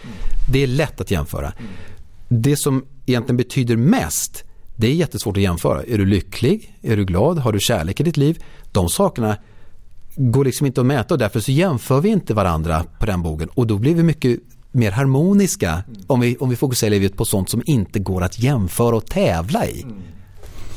[0.53, 1.53] Det är lätt att jämföra.
[2.29, 4.45] Det som egentligen betyder mest,
[4.77, 5.83] det är jättesvårt att jämföra.
[5.83, 6.79] Är du lycklig?
[6.83, 7.39] Är du glad?
[7.39, 8.45] Har du kärlek i ditt liv?
[8.73, 9.37] De sakerna
[10.19, 13.49] går liksom inte att mäta och därför så jämför vi inte varandra på den bogen
[13.55, 14.41] och då blir vi mycket
[14.73, 18.97] mer harmoniska om vi, om vi fokuserar livet på sånt som inte går att jämföra
[18.97, 19.87] och tävla i.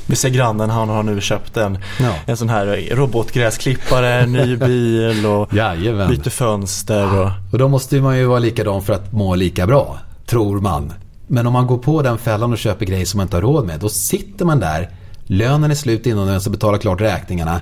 [0.05, 2.13] Vi ser grannen, han har nu köpt en, ja.
[2.25, 6.09] en sån här robotgräsklippare, ny bil och Jajamän.
[6.09, 7.19] byter fönster.
[7.19, 7.31] Och...
[7.51, 10.93] och då måste man ju vara likadan för att må lika bra, tror man.
[11.27, 13.65] Men om man går på den fällan och köper grejer som man inte har råd
[13.65, 14.89] med, då sitter man där,
[15.23, 17.61] lönen är slut innan man ska betala klart räkningarna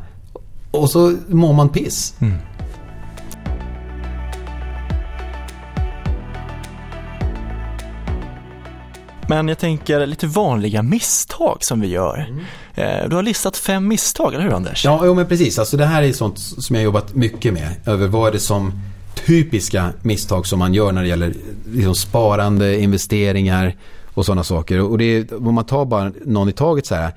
[0.72, 2.14] och så mår man piss.
[2.20, 2.34] Mm.
[9.30, 12.30] Men jag tänker lite vanliga misstag som vi gör.
[12.30, 12.46] Mm.
[12.76, 14.86] Eh, du har listat fem misstag, eller hur Anders?
[14.86, 15.60] Ja, jo, men precis.
[15.60, 17.76] Alltså, det här är sånt som jag har jobbat mycket med.
[17.86, 18.72] Över vad är det som
[19.26, 21.34] typiska misstag som man gör när det gäller
[21.68, 23.76] liksom, sparande, investeringar
[24.14, 24.82] och sådana saker.
[24.82, 27.14] Och det är, om man tar bara någon i taget så här.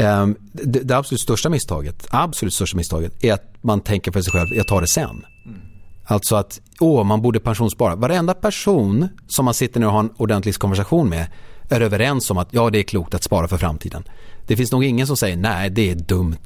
[0.00, 4.32] Um, det, det, absolut största misstaget, absolut största misstaget är att man tänker för sig
[4.32, 5.24] själv, jag tar det sen.
[5.46, 5.60] Mm.
[6.04, 7.96] Alltså att, åh, man borde pensionsspara.
[7.96, 11.26] Varenda person som man sitter ner och har en ordentlig konversation med
[11.68, 14.04] är överens om att ja, det är klokt att spara för framtiden.
[14.46, 16.36] Det finns nog ingen som säger nej, det är dumt.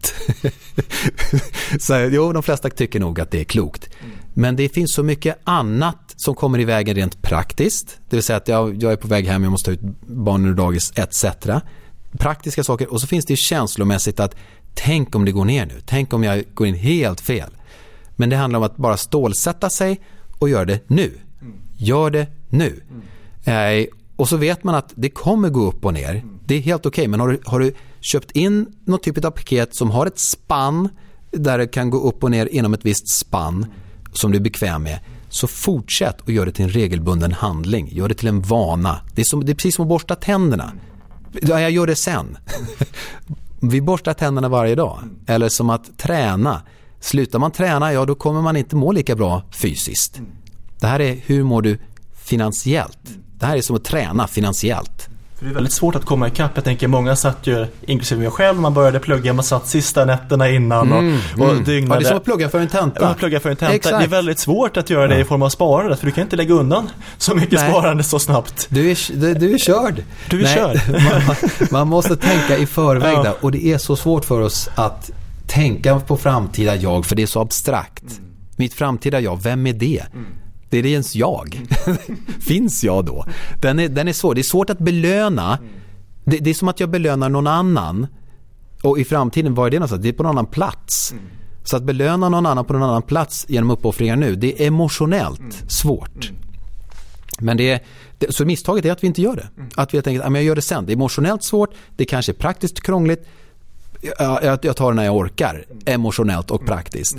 [1.81, 3.89] så, jo, de flesta tycker nog att det är klokt.
[4.35, 7.99] Men det finns så mycket annat som kommer i vägen rent praktiskt.
[8.11, 10.51] Det vill säga att jag, jag är på väg hem, jag måste ta ut barnen
[10.51, 11.25] ur dagis etc.
[12.19, 14.37] Praktiska saker och så finns det känslomässigt att
[14.75, 15.81] tänk om det går ner nu.
[15.87, 17.51] Tänk om jag går in helt fel.
[18.17, 20.01] Men det handlar om att bara stålsätta sig
[20.39, 21.19] och göra det nu.
[21.77, 22.83] Gör det nu.
[23.47, 23.87] Mm.
[24.17, 26.25] och så vet man att det kommer gå upp och ner.
[26.47, 29.31] Det är helt okej, okay, men har du, har du köpt in något typ av
[29.31, 30.89] paket som har ett spann
[31.31, 33.67] där det kan gå upp och ner inom ett visst spann
[34.13, 34.99] som du är bekväm med.
[35.29, 37.89] Så fortsätt och gör det till en regelbunden handling.
[37.93, 39.01] Gör det till en vana.
[39.15, 40.73] Det är, som, det är precis som att borsta tänderna.
[41.43, 42.39] Ja, jag gör det sen.
[43.61, 44.99] Vi borstar tänderna varje dag.
[45.27, 46.63] Eller som att träna.
[47.01, 50.21] Slutar man träna, ja då kommer man inte må lika bra fysiskt.
[50.81, 51.79] Det här är hur mår du
[52.25, 52.99] finansiellt.
[53.39, 55.09] Det här är som att träna finansiellt.
[55.45, 56.51] För det är väldigt svårt att komma ikapp.
[56.55, 60.49] Jag tänker många satt ju, inklusive jag själv, man började plugga, man satt sista nätterna
[60.49, 61.65] innan och, mm, och mm.
[61.65, 61.95] dygnade.
[61.95, 63.01] Ja, det är som att plugga för en tenta.
[63.01, 63.75] Ja, plugga för en tenta.
[63.75, 63.99] Exakt.
[63.99, 66.37] Det är väldigt svårt att göra det i form av sparande, för du kan inte
[66.37, 67.71] lägga undan så mycket Nej.
[67.71, 68.67] sparande så snabbt.
[68.69, 70.03] Du är, du, du är körd.
[70.31, 71.03] Du är Nej, körd.
[71.27, 71.37] Man,
[71.71, 73.37] man, måste tänka i förväg ja.
[73.41, 75.11] och det är så svårt för oss att
[75.47, 78.03] tänka på framtida jag, för det är så abstrakt.
[78.03, 78.25] Mm.
[78.57, 80.03] Mitt framtida jag, vem är det?
[80.13, 80.27] Mm.
[80.71, 81.61] Det är ens jag.
[82.41, 83.25] Finns jag då?
[83.63, 84.35] Den är, den är svår.
[84.35, 85.59] Det är svårt att belöna.
[86.25, 88.07] Det, det, är som att jag belönar någon annan.
[88.83, 90.03] Och i framtiden, var är det någonstans?
[90.03, 91.15] Det är på någon annan plats.
[91.65, 95.65] Så att belöna någon annan på någon annan plats genom uppoffringar nu, det är emotionellt
[95.73, 96.33] svårt.
[97.39, 97.81] Men det är,
[98.31, 99.49] så misstaget är att vi inte gör det.
[99.75, 100.87] Att vi helt enkelt, jag gör det sen.
[100.87, 103.27] Det är emotionellt svårt, det kanske är praktiskt krångligt.
[104.19, 107.17] Jag, jag tar det när jag orkar, emotionellt och praktiskt.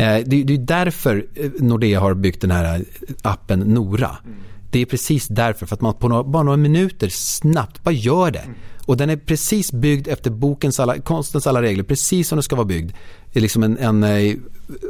[0.00, 2.84] Eh, det, är därför eh, Nordea har byggt den här
[3.22, 4.16] appen Nora.
[4.24, 4.38] Mm.
[4.70, 8.30] Det är precis därför, för att man på några, bara några minuter snabbt bara gör
[8.30, 8.38] det.
[8.38, 8.54] Mm.
[8.86, 12.56] Och den är precis byggd efter bokens alla, konstens alla regler, precis som den ska
[12.56, 12.92] vara byggd.
[13.32, 14.34] Det är liksom en, en eh,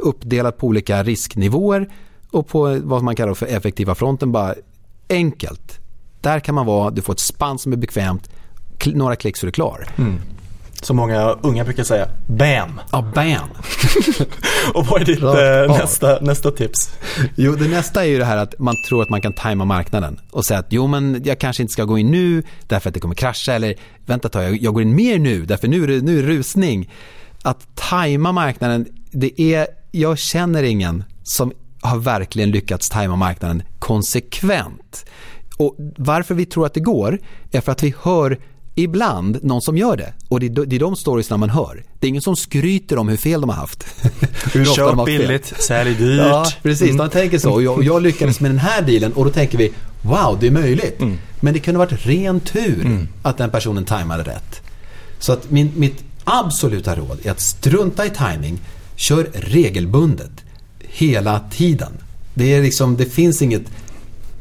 [0.02, 1.90] uppdelad på olika risknivåer
[2.30, 4.32] och på vad man kallar för effektiva fronten.
[4.32, 4.54] Bara
[5.08, 5.78] enkelt.
[6.20, 8.30] Där kan man vara, du får ett spann som är bekvämt,
[8.84, 9.86] några klick så är du klar.
[9.98, 10.18] Mm
[10.80, 12.80] som många unga brukar säga, BAM!
[12.92, 13.48] Ja, BAM!
[14.74, 16.90] och vad är ditt eh, nästa, nästa tips?
[17.36, 20.20] Jo, det nästa är ju det här att man tror att man kan tajma marknaden
[20.30, 23.00] och säga att jo, men jag kanske inte ska gå in nu därför att det
[23.00, 23.74] kommer krascha eller
[24.06, 26.22] vänta ett tag, jag, jag går in mer nu därför nu är det, nu är
[26.22, 26.90] det rusning.
[27.42, 31.52] Att tajma marknaden, det är, jag känner ingen som
[31.82, 35.04] har verkligen lyckats tajma marknaden konsekvent.
[35.56, 37.18] Och varför vi tror att det går
[37.50, 38.38] är för att vi hör
[38.82, 40.12] ibland någon som gör det.
[40.28, 41.84] Och det är, det är de storiesna man hör.
[41.98, 43.84] Det är ingen som skryter om hur fel de har haft.
[44.52, 46.18] hur ofta Köp de har billigt, sälj dyrt.
[46.18, 46.90] Ja, precis.
[46.90, 46.96] Mm.
[46.96, 47.52] De tänker så.
[47.52, 49.72] Och jag, jag, lyckades med den här dealen och då tänker vi
[50.02, 51.00] wow, det är möjligt.
[51.00, 51.18] Mm.
[51.40, 53.08] Men det kunde varit ren tur mm.
[53.22, 54.62] att den personen tajmade rätt.
[55.18, 58.58] Så att min, mitt absoluta råd är att strunta i timing.
[58.96, 60.30] Kör regelbundet.
[60.78, 61.92] Hela tiden.
[62.34, 63.62] Det, är liksom, det finns inget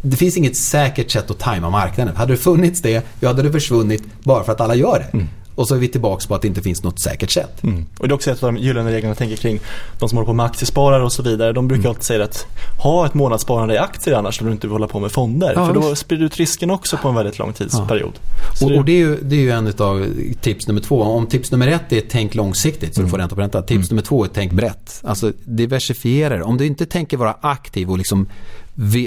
[0.01, 2.15] det finns inget säkert sätt att tajma marknaden.
[2.15, 5.17] Hade det funnits det, ja, hade det försvunnit bara för att alla gör det.
[5.17, 5.29] Mm.
[5.59, 7.63] Och så är vi tillbaka på att det inte finns något säkert sätt.
[7.63, 7.85] Mm.
[7.97, 9.59] Och det är också ett av de gyllene reglerna jag tänker kring
[9.99, 11.53] de som håller på med aktiesparare och så vidare.
[11.53, 11.89] De brukar mm.
[11.89, 12.45] alltid säga att
[12.83, 15.53] ha ett månadssparande i aktier annars skulle du inte hålla på med fonder.
[15.55, 18.13] Ja, för då sprider du ut risken också på en väldigt lång tidsperiod.
[18.59, 18.65] Ja.
[18.65, 20.05] Och, och, det, är ju, det är ju en av
[20.41, 21.01] tips nummer två.
[21.01, 23.07] Om tips nummer ett är tänk långsiktigt så mm.
[23.07, 23.61] du får ränta på ränta.
[23.61, 23.87] Tips mm.
[23.89, 25.01] nummer två är tänk brett.
[25.03, 28.27] Alltså diversifiera Om du inte tänker vara aktiv och liksom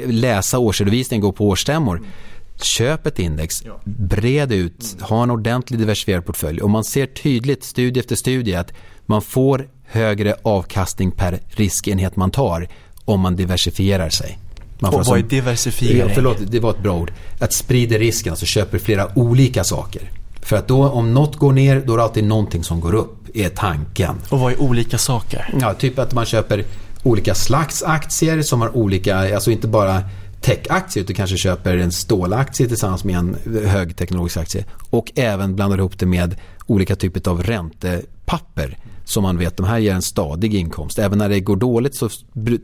[0.06, 2.02] läsa årsredovisningen, gå på årsstämmor.
[2.62, 6.60] Köp ett index, bred ut, ha en ordentlig diversifierad portfölj.
[6.60, 8.72] Och man ser tydligt, studie efter studie, att
[9.06, 12.68] man får högre avkastning per riskenhet man tar
[13.04, 14.38] om man diversifierar sig.
[14.78, 15.98] Man och vad är diversifiering?
[15.98, 17.12] Ja, förlåt, det var ett bra ord.
[17.40, 20.10] Att sprida risken, alltså köper flera olika saker.
[20.42, 23.36] För att då om något går ner, då är det alltid någonting som går upp,
[23.36, 24.14] är tanken.
[24.28, 25.54] Och vad är olika saker?
[25.60, 26.64] Ja, typ att man köper
[27.02, 30.02] olika slags aktier som har olika, alltså inte bara
[30.42, 33.36] techaktie utan kanske köper en stålaktie tillsammans med en
[33.66, 34.64] högteknologisk aktie.
[34.90, 36.36] Och även blandar ihop det med
[36.66, 40.98] olika typer av räntepapper som man vet de här ger en stadig inkomst.
[40.98, 42.08] Även när det går dåligt så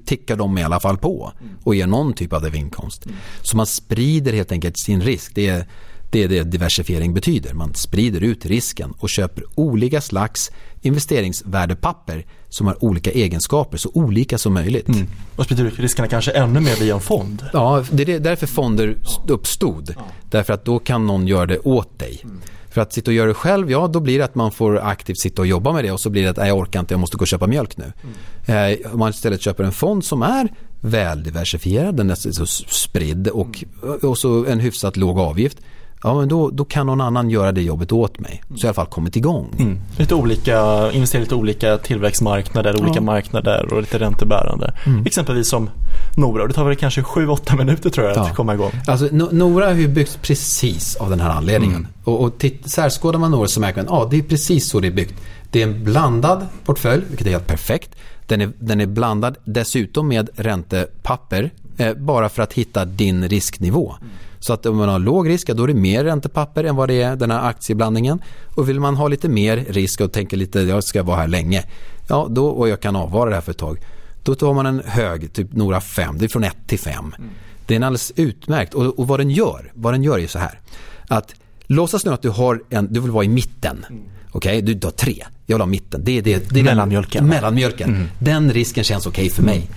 [0.06, 1.32] tickar de i alla fall på
[1.64, 3.06] och ger någon typ av inkomst.
[3.42, 5.34] Så man sprider helt enkelt sin risk.
[5.34, 5.66] Det är
[6.10, 7.54] det är det diversifiering betyder.
[7.54, 10.50] Man sprider ut risken och köper olika slags
[10.82, 14.88] investeringsvärdepapper som har olika egenskaper, så olika som möjligt.
[14.88, 15.06] Mm.
[15.36, 17.44] Och sprider ut riskerna kanske ännu mer via en fond?
[17.52, 18.96] Ja, det är därför fonder
[19.28, 19.94] uppstod.
[19.96, 20.02] Ja.
[20.30, 22.20] Därför att då kan någon göra det åt dig.
[22.24, 22.40] Mm.
[22.70, 25.18] För att sitta och göra det själv, ja då blir det att man får aktivt
[25.18, 27.00] sitta och jobba med det och så blir det att nej, jag orkar inte, jag
[27.00, 27.92] måste gå och köpa mjölk nu.
[28.46, 28.80] Mm.
[28.80, 30.48] Eh, om man istället köper en fond som är
[30.80, 33.64] väldiversifierad, den är så spridd och,
[34.02, 35.58] och så en hyfsat låg avgift
[36.02, 38.42] ja, men då, då kan någon annan göra det jobbet åt mig.
[38.56, 39.54] Så i alla fall kommit igång.
[39.58, 39.78] Mm.
[39.96, 42.84] Lite olika, investera i lite olika tillväxtmarknader, ja.
[42.84, 44.74] olika marknader och lite räntebärande.
[44.86, 45.06] Mm.
[45.06, 45.70] Exempelvis som
[46.16, 48.22] Nora, det tar väl kanske 7-8 minuter tror jag ja.
[48.22, 48.72] att komma igång.
[48.86, 51.76] Alltså, Nora har ju byggts precis av den här anledningen.
[51.76, 51.90] Mm.
[52.04, 54.86] Och, och särskådar man Nora så märker man att ja, det är precis så det
[54.86, 55.14] är byggt.
[55.50, 57.90] Det är en blandad portfölj, vilket är helt perfekt.
[58.26, 63.94] Den är, den är blandad dessutom med räntepapper Eh, bara för att hitta din risknivå.
[64.40, 67.02] Så att om man har låg risk, då är det mer räntepapper än vad det
[67.02, 68.22] är den här aktieblandningen.
[68.54, 71.64] Och vill man ha lite mer risk och tänka lite, jag ska vara här länge.
[72.08, 73.78] Ja, då, och jag kan avvara det här för ett tag.
[74.22, 76.94] Då tar man en hög, typ några fem, det är från 1 till 5.
[77.18, 77.30] Mm.
[77.66, 80.38] Det är en alldeles utmärkt och, och, vad den gör, vad den gör är så
[80.38, 80.60] här.
[81.08, 81.34] Att
[81.66, 83.86] låtsas nu att du har en, du vill vara i mitten.
[83.88, 84.02] Mm.
[84.32, 84.74] Okej, okay?
[84.74, 85.24] du har tre.
[85.46, 86.04] Jag vill ha mitten.
[86.04, 87.22] Det är, det, det är mellanmjölken.
[87.22, 87.94] Den, mellanmjölken.
[87.94, 88.08] Mm.
[88.18, 89.56] Den risken känns okej okay för mig.
[89.56, 89.68] Mm.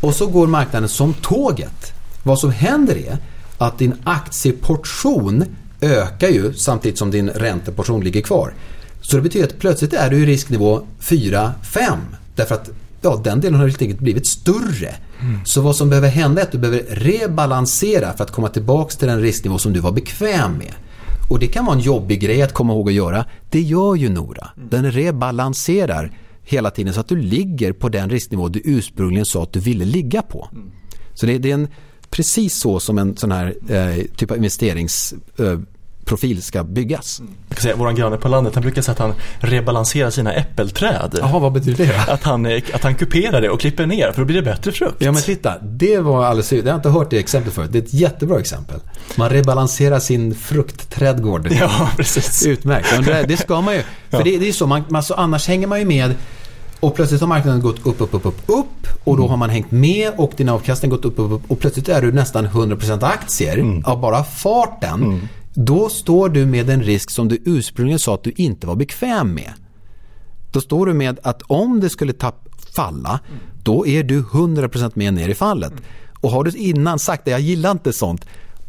[0.00, 1.92] Och så går marknaden som tåget.
[2.22, 3.18] Vad som händer är
[3.60, 5.44] att din aktieportion
[5.80, 8.54] ökar ju samtidigt som din ränteportion ligger kvar.
[9.00, 11.52] Så det betyder att plötsligt är du i risknivå 4-5.
[12.34, 14.94] Därför att ja, den delen har helt enkelt blivit större.
[15.20, 15.40] Mm.
[15.44, 19.08] Så vad som behöver hända är att du behöver rebalansera för att komma tillbaka till
[19.08, 20.74] den risknivå som du var bekväm med.
[21.30, 23.24] Och det kan vara en jobbig grej att komma ihåg att göra.
[23.50, 24.48] Det gör ju Nora.
[24.70, 29.52] Den rebalanserar hela tiden så att du ligger på den risknivå du ursprungligen sa att
[29.52, 30.48] du ville ligga på.
[30.52, 30.70] Mm.
[31.14, 31.68] Så det, det, är en,
[32.10, 35.58] precis så som en sån här eh, typ av investerings eh,
[36.40, 37.20] ska byggas.
[37.20, 37.32] Mm.
[37.48, 41.18] Jag kan säga, våran granne på landet han brukar säga att han rebalanserar sina äppelträd.
[41.20, 42.12] Jaha, vad betyder det?
[42.12, 44.72] Att han, eh, att han kuperar det och klipper ner för då blir det bättre
[44.72, 44.96] frukt.
[44.98, 47.72] Ja men titta, det var alldeles Jag har inte hört det exemplet förut.
[47.72, 48.80] Det är ett jättebra exempel.
[49.16, 51.48] Man rebalanserar sin fruktträdgård.
[51.60, 52.46] Ja, precis.
[52.46, 53.06] Utmärkt.
[53.06, 53.82] Det, det ska man ju.
[53.82, 54.24] För ja.
[54.24, 56.14] det, det, är så, man, alltså, annars hänger man ju med
[56.80, 59.30] och plötsligt har marknaden gått upp, upp, upp, upp, upp och då mm.
[59.30, 62.12] har man hängt med och din avkastning gått upp, upp, upp och plötsligt är du
[62.12, 63.84] nästan 100% aktier mm.
[63.84, 65.02] av bara farten.
[65.02, 65.20] Mm.
[65.54, 69.34] Då står du med en risk som du ursprungligen sa att du inte var bekväm
[69.34, 69.52] med.
[70.52, 73.20] Då står du med att om det skulle tapp, falla,
[73.62, 75.72] då är du 100% med ner i fallet.
[76.20, 78.26] Och har du innan sagt att jag gillar inte sånt,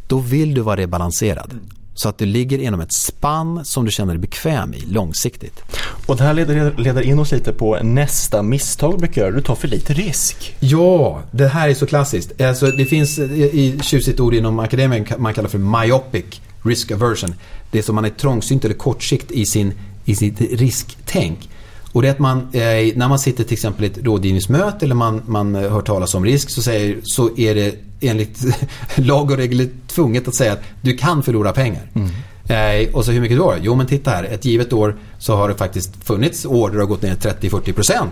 [0.08, 1.60] då vill du vara rebalanserad.
[1.94, 5.64] Så att du ligger inom ett spann som du känner dig bekväm i långsiktigt.
[6.06, 9.32] Och det här leder, leder in oss lite på nästa misstag du brukar göra.
[9.32, 10.56] Du tar för lite risk.
[10.60, 12.42] Ja, det här är så klassiskt.
[12.42, 16.26] Alltså, det finns i tjusigt ord inom akademin man kallar för myopic
[16.64, 17.36] risk aversion.
[17.72, 19.74] Det är som man är trångsynt eller kortsikt i, sin,
[20.06, 21.50] i sitt risktänk.
[21.94, 24.96] Och det är att man, eh, när man sitter till exempel i ett rådgivningsmöte eller
[24.96, 28.44] man, man hör talas om risk så, säger, så är det enligt
[28.96, 31.90] lag och regel tvunget att säga att du kan förlora pengar.
[31.94, 32.10] Mm.
[32.52, 33.56] Eh, och så hur mycket då?
[33.62, 36.82] Jo men titta här, ett givet år så har det faktiskt funnits år där det
[36.82, 38.08] har gått ner 30-40%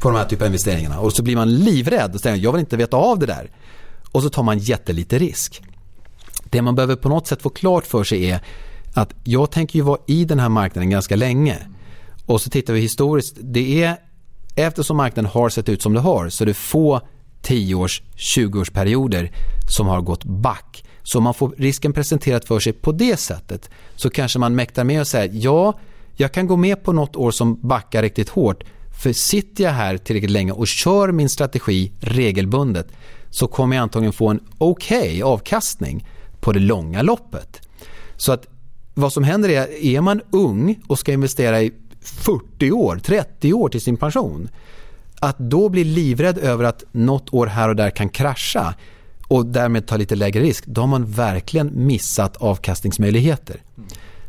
[0.00, 1.00] på de här typen av investeringarna.
[1.00, 3.50] Och så blir man livrädd och säger jag vill inte veta av det där.
[4.10, 5.62] Och så tar man jättelite risk.
[6.44, 8.40] Det man behöver på något sätt få klart för sig är
[8.94, 11.56] att jag tänker ju vara i den här marknaden ganska länge.
[12.30, 13.36] Och så tittar vi historiskt.
[13.40, 13.96] Det är
[14.54, 17.00] eftersom marknaden har sett ut som det har så är det få
[17.42, 19.32] 10-års, 20-årsperioder
[19.68, 20.84] som har gått back.
[21.02, 24.84] Så om man får risken presenterad för sig på det sättet så kanske man mäktar
[24.84, 25.78] med att säga ja,
[26.16, 28.64] jag kan gå med på något år som backar riktigt hårt
[29.02, 32.88] för sitter jag här tillräckligt länge och kör min strategi regelbundet
[33.30, 36.06] så kommer jag antagligen få en okej okay avkastning
[36.40, 37.68] på det långa loppet.
[38.16, 38.46] Så att
[38.94, 43.68] vad som händer är, är man ung och ska investera i 40 år, 30 år
[43.68, 44.48] till sin pension,
[45.20, 48.74] att då bli livrädd över att något år här och där kan krascha
[49.28, 53.62] och därmed ta lite lägre risk, då har man verkligen missat avkastningsmöjligheter.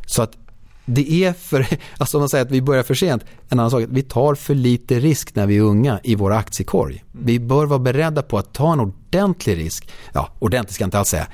[0.06, 0.36] Så att
[0.84, 1.66] det är för,
[1.98, 5.00] alltså man säger att vi börjar för sent, en annan sak, vi tar för lite
[5.00, 7.04] risk när vi är unga i vår aktiekorg.
[7.12, 10.98] Vi bör vara beredda på att ta en ordentlig risk, ja ordentlig ska jag inte
[10.98, 11.26] alls säga,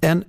[0.00, 0.24] en,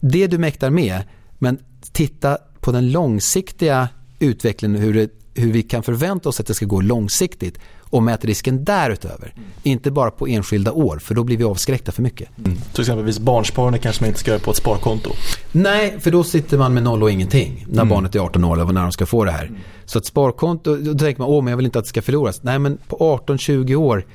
[0.00, 1.02] det du mäktar med,
[1.38, 1.58] men
[1.92, 3.88] titta på den långsiktiga
[4.24, 8.24] utvecklingen, hur, det, hur vi kan förvänta oss att det ska gå långsiktigt och mät
[8.24, 9.32] risken därutöver.
[9.36, 9.48] Mm.
[9.62, 12.28] Inte bara på enskilda år, för då blir vi avskräckta för mycket.
[12.38, 12.58] Mm.
[12.72, 15.10] Till exempelvis barnsparande kanske man inte ska göra på ett sparkonto?
[15.52, 17.88] Nej, för då sitter man med noll och ingenting när mm.
[17.88, 19.46] barnet är 18 år eller när de ska få det här.
[19.46, 19.60] Mm.
[19.84, 22.42] Så ett sparkonto, då tänker man, åh men jag vill inte att det ska förloras.
[22.42, 24.06] Nej, men på 18-20 år,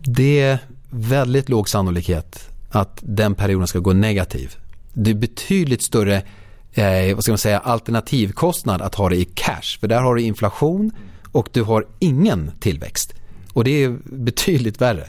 [0.00, 0.58] det är
[0.90, 4.56] väldigt låg sannolikhet att den perioden ska gå negativ.
[4.92, 6.22] Det är betydligt större
[6.72, 9.78] eh, vad ska man säga, alternativkostnad att ha det i cash.
[9.80, 10.92] För där har du inflation
[11.32, 13.14] och du har ingen tillväxt.
[13.52, 15.08] Och det är betydligt värre.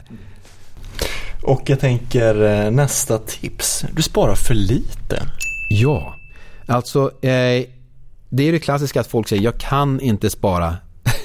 [1.42, 3.84] Och jag tänker eh, nästa tips.
[3.92, 5.22] Du sparar för lite.
[5.70, 6.14] Ja,
[6.66, 7.66] alltså eh,
[8.28, 10.76] det är det klassiska att folk säger jag kan inte spara.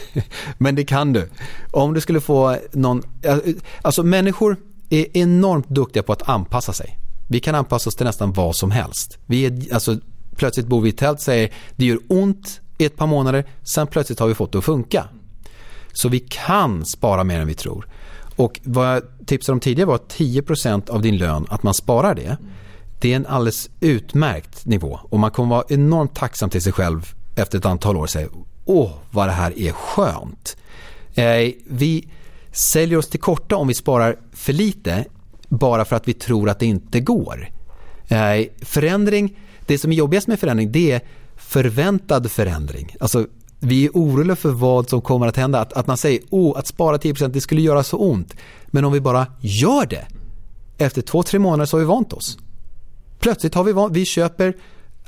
[0.58, 1.30] Men det kan du.
[1.72, 3.38] Om du skulle få någon, eh,
[3.82, 4.58] alltså människor
[4.90, 7.00] är enormt duktiga på att anpassa sig.
[7.30, 9.18] Vi kan anpassa oss till nästan vad som helst.
[9.26, 9.98] Vi är, alltså,
[10.38, 14.20] plötsligt bor vi i tält säger det gör ont i ett par månader, sen plötsligt
[14.20, 15.04] har vi fått det att funka.
[15.94, 17.88] Så vi kan spara mer än vi tror.
[18.36, 22.38] Och vad jag tipsade om tidigare var 10% av din lön, att man sparar det.
[23.00, 27.14] Det är en alldeles utmärkt nivå och man kommer vara enormt tacksam till sig själv
[27.36, 28.28] efter ett antal år och säga
[28.66, 30.58] åh vad det här är skönt.
[31.14, 32.08] Eh, vi
[32.52, 35.06] säljer oss till korta om vi sparar för lite
[35.50, 37.50] bara för att vi tror att det inte går.
[38.08, 41.01] Eh, förändring, det som är jobbigast med förändring det är
[41.36, 42.95] förväntad förändring.
[42.99, 43.26] Alltså
[43.59, 45.59] vi är oroliga för vad som kommer att hända.
[45.59, 48.34] Att, att man säger oh, att spara 10% det skulle göra så ont.
[48.68, 50.07] Men om vi bara gör det.
[50.78, 52.38] Efter två, tre månader så har vi vant oss.
[53.20, 54.53] Plötsligt har vi vant, vi köper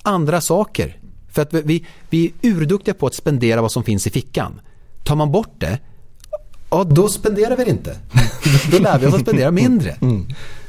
[0.02, 0.98] andra saker.
[1.32, 4.62] För att vi, vi är urduktiga på att spendera vad som finns i fickan.
[5.04, 5.80] Tar man bort det,
[6.70, 7.98] ja då spenderar vi det inte.
[8.72, 9.92] då lär vi oss att spendera mindre.
[10.02, 10.28] Mm.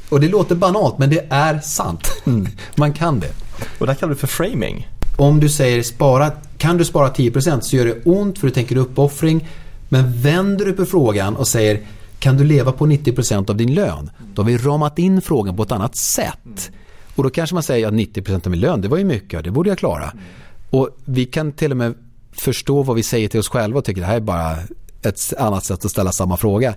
[0.09, 2.21] Och det låter banalt men det är sant.
[2.25, 2.47] Mm.
[2.75, 3.31] Man kan det.
[3.79, 4.87] Och det kallar du för framing.
[5.17, 8.75] Om du säger spara, kan du spara 10% så gör det ont för du tänker
[8.75, 9.47] uppoffring.
[9.89, 11.79] Men vänder du på frågan och säger
[12.19, 14.11] kan du leva på 90% av din lön?
[14.33, 16.71] Då har vi ramat in frågan på ett annat sätt.
[17.15, 19.51] Och då kanske man säger att 90% av min lön, det var ju mycket, det
[19.51, 20.13] borde jag klara.
[20.69, 21.93] Och vi kan till och med
[22.31, 24.57] förstå vad vi säger till oss själva och tycker det här är bara
[25.01, 26.73] ett annat sätt att ställa samma fråga.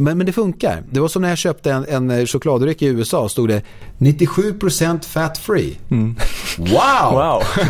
[0.00, 0.82] Men, men det funkar.
[0.90, 3.62] Det var som när jag köpte en, en chokladdryck i USA och stod det
[3.98, 5.78] 97% fat free.
[5.90, 6.16] Mm.
[6.58, 7.12] Wow!
[7.12, 7.42] wow.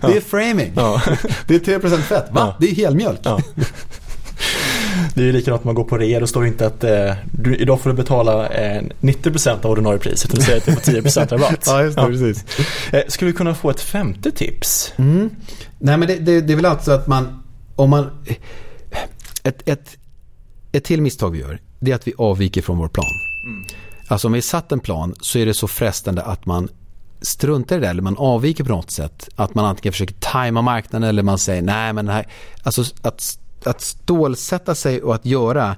[0.00, 0.72] det är framing.
[0.76, 1.02] Ja.
[1.46, 2.24] Det är 3% fett.
[2.30, 2.40] Va?
[2.40, 2.56] Ja.
[2.60, 3.20] Det är helmjölk.
[3.22, 3.40] Ja.
[5.14, 6.20] Det är ju likadant om man går på rea.
[6.20, 9.98] Då står det inte att eh, du, idag får du betala eh, 90% av ordinarie
[9.98, 10.24] pris.
[10.24, 11.64] Utan du säger att du får 10% rabatt.
[11.66, 12.08] ja, just det, ja.
[12.08, 12.44] precis.
[12.92, 14.92] Eh, skulle vi kunna få ett femte tips?
[14.96, 15.30] Mm.
[15.78, 17.42] Nej, men det, det, det är väl alltså att man,
[17.76, 18.10] om man,
[19.42, 19.96] ett, ett,
[20.72, 23.06] ett till misstag vi gör, det är att vi avviker från vår plan.
[23.44, 23.64] Mm.
[24.08, 26.68] Alltså om vi satt en plan så är det så frestande att man
[27.22, 29.28] struntar i det eller man avviker på något sätt.
[29.36, 32.26] Att man antingen försöker tajma marknaden eller man säger nej men det här,
[32.62, 35.76] alltså att att stålsätta sig och att göra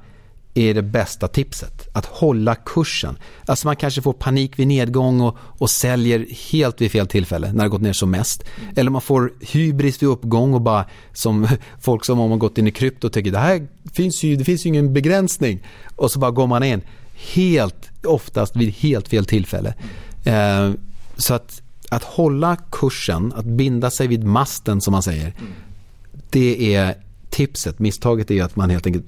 [0.55, 1.89] är det bästa tipset.
[1.93, 3.19] Att hålla kursen.
[3.47, 7.65] Alltså man kanske får panik vid nedgång och, och säljer helt vid fel tillfälle när
[7.65, 8.45] det gått ner som mest.
[8.77, 11.49] Eller man får hybris vid uppgång och bara som
[11.81, 14.67] folk som om man gått in i krypto tycker det här finns ju, det finns
[14.67, 15.67] ju ingen begränsning.
[15.97, 16.83] Och så bara går man in
[17.15, 19.75] helt, oftast vid helt fel tillfälle.
[20.25, 20.71] Eh,
[21.17, 25.35] så att, att hålla kursen, att binda sig vid masten som man säger.
[26.31, 26.95] Det är
[27.31, 29.07] tipset, misstaget är att man helt enkelt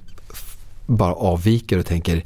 [0.87, 2.25] bara avviker och tänker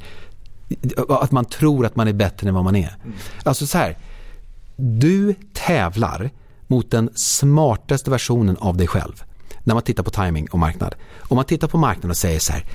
[1.09, 2.97] att man tror att man är bättre än vad man är.
[3.03, 3.17] Mm.
[3.43, 3.97] Alltså så här,
[4.75, 6.29] du tävlar
[6.67, 9.23] mot den smartaste versionen av dig själv.
[9.63, 10.95] När man tittar på timing och marknad.
[11.19, 12.65] Om man tittar på marknaden och säger så här,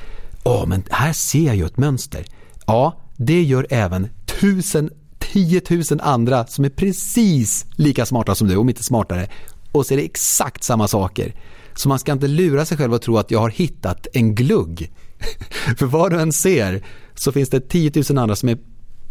[0.45, 2.25] ja men här ser jag ju ett mönster.
[2.67, 8.69] Ja, det gör även tusen, tiotusen andra som är precis lika smarta som du, om
[8.69, 9.29] inte smartare,
[9.73, 11.35] och ser exakt samma saker.
[11.75, 14.91] Så man ska inte lura sig själv och tro att jag har hittat en glugg.
[15.79, 16.83] För vad du än ser
[17.15, 18.59] så finns det 10 000 andra som är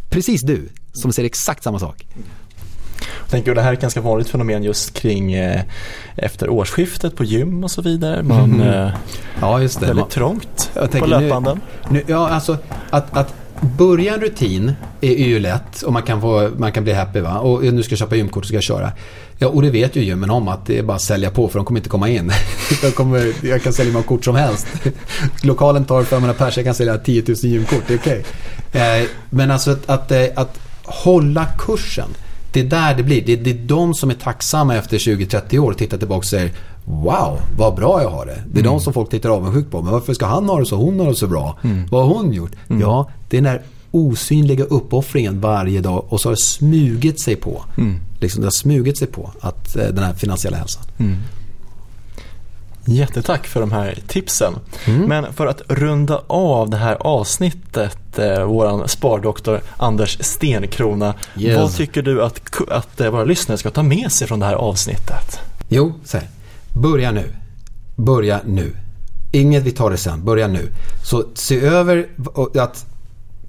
[0.09, 2.07] precis du, som ser exakt samma sak.
[3.19, 5.61] Jag tänker, det här är ett ganska vanligt fenomen just kring eh,
[6.15, 8.23] efter årsskiftet på gym och så vidare.
[8.23, 8.67] Man, mm.
[8.67, 8.91] eh,
[9.41, 9.85] ja, just det.
[9.85, 11.61] Väldigt trångt tänker, på löpbanden.
[11.89, 12.57] Nu, nu, ja, alltså
[12.89, 16.93] att, att börja en rutin är ju lätt och man kan, få, man kan bli
[16.93, 17.19] happy.
[17.19, 17.39] Va?
[17.39, 18.91] Och nu ska jag köpa gymkort och ska jag köra.
[19.37, 21.59] Ja, och det vet ju gymmen om att det är bara att sälja på för
[21.59, 22.31] de kommer inte komma in.
[22.83, 24.67] jag, kommer, jag kan sälja många kort som helst.
[25.43, 28.25] Lokalen tar 500 pers, jag kan sälja 10 000 gymkort, det är okej.
[28.69, 29.07] Okay.
[29.29, 32.09] Men alltså att, att, eh, att hålla kursen.
[32.51, 33.25] Det är där det blir.
[33.25, 36.25] Det är, det är de som är tacksamma efter 20-30 år och tittar tillbaka och
[36.25, 36.51] säger
[36.85, 38.43] Wow, vad bra jag har det.
[38.47, 38.73] Det är mm.
[38.73, 39.81] de som folk tittar avundsjukt på.
[39.81, 40.75] Men varför ska han ha det så?
[40.75, 41.57] Hon har det så bra.
[41.63, 41.87] Mm.
[41.91, 42.51] Vad har hon gjort?
[42.69, 42.81] Mm.
[42.81, 43.61] Ja, det är den där
[43.91, 47.63] osynliga uppoffringen varje dag och så har det smugit sig på.
[47.77, 47.99] Mm.
[48.19, 50.83] Liksom det har smugit sig på att, eh, den här finansiella hälsan.
[50.97, 51.17] Mm.
[52.85, 54.53] Jättetack för de här tipsen.
[54.85, 55.01] Mm.
[55.01, 61.13] Men för att runda av det här avsnittet, eh, våran spardoktor Anders Stenkrona.
[61.37, 61.57] Yes.
[61.57, 64.55] Vad tycker du att, att eh, våra lyssnare ska ta med sig från det här
[64.55, 65.39] avsnittet?
[65.69, 66.27] Jo, här.
[66.73, 67.25] Börja nu.
[67.95, 68.75] Börja nu.
[69.31, 70.69] Inget vi tar det sen, börja nu.
[71.03, 72.07] Så se över
[72.55, 72.85] att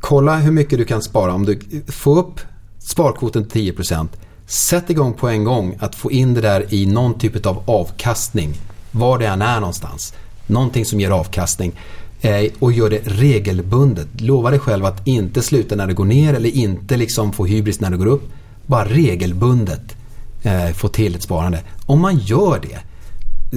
[0.00, 1.34] kolla hur mycket du kan spara.
[1.34, 2.40] Om du får upp
[2.78, 4.08] sparkvoten till 10%.
[4.46, 8.54] Sätt igång på en gång att få in det där i någon typ av avkastning.
[8.90, 10.14] Var det än är någonstans.
[10.46, 11.72] Någonting som ger avkastning.
[12.20, 14.20] Eh, och gör det regelbundet.
[14.20, 17.80] Lova dig själv att inte sluta när det går ner eller inte liksom få hybris
[17.80, 18.22] när det går upp.
[18.66, 19.96] Bara regelbundet
[20.42, 21.60] eh, få till ett sparande.
[21.86, 22.78] Om man gör det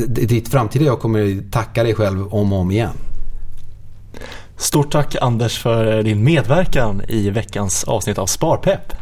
[0.08, 2.94] ditt framtida jag kommer tacka dig själv om och om igen.
[4.58, 8.94] Stort tack Anders för din medverkan i veckans avsnitt av Sparpepp.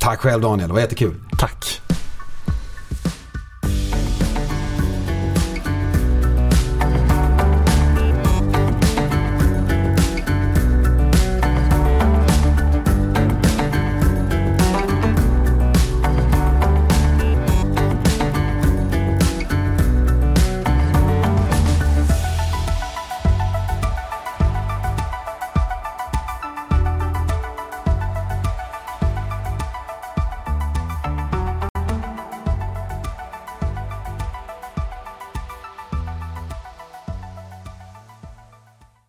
[0.00, 1.14] Tack själv Daniel, det var jättekul.
[1.38, 1.80] Tack.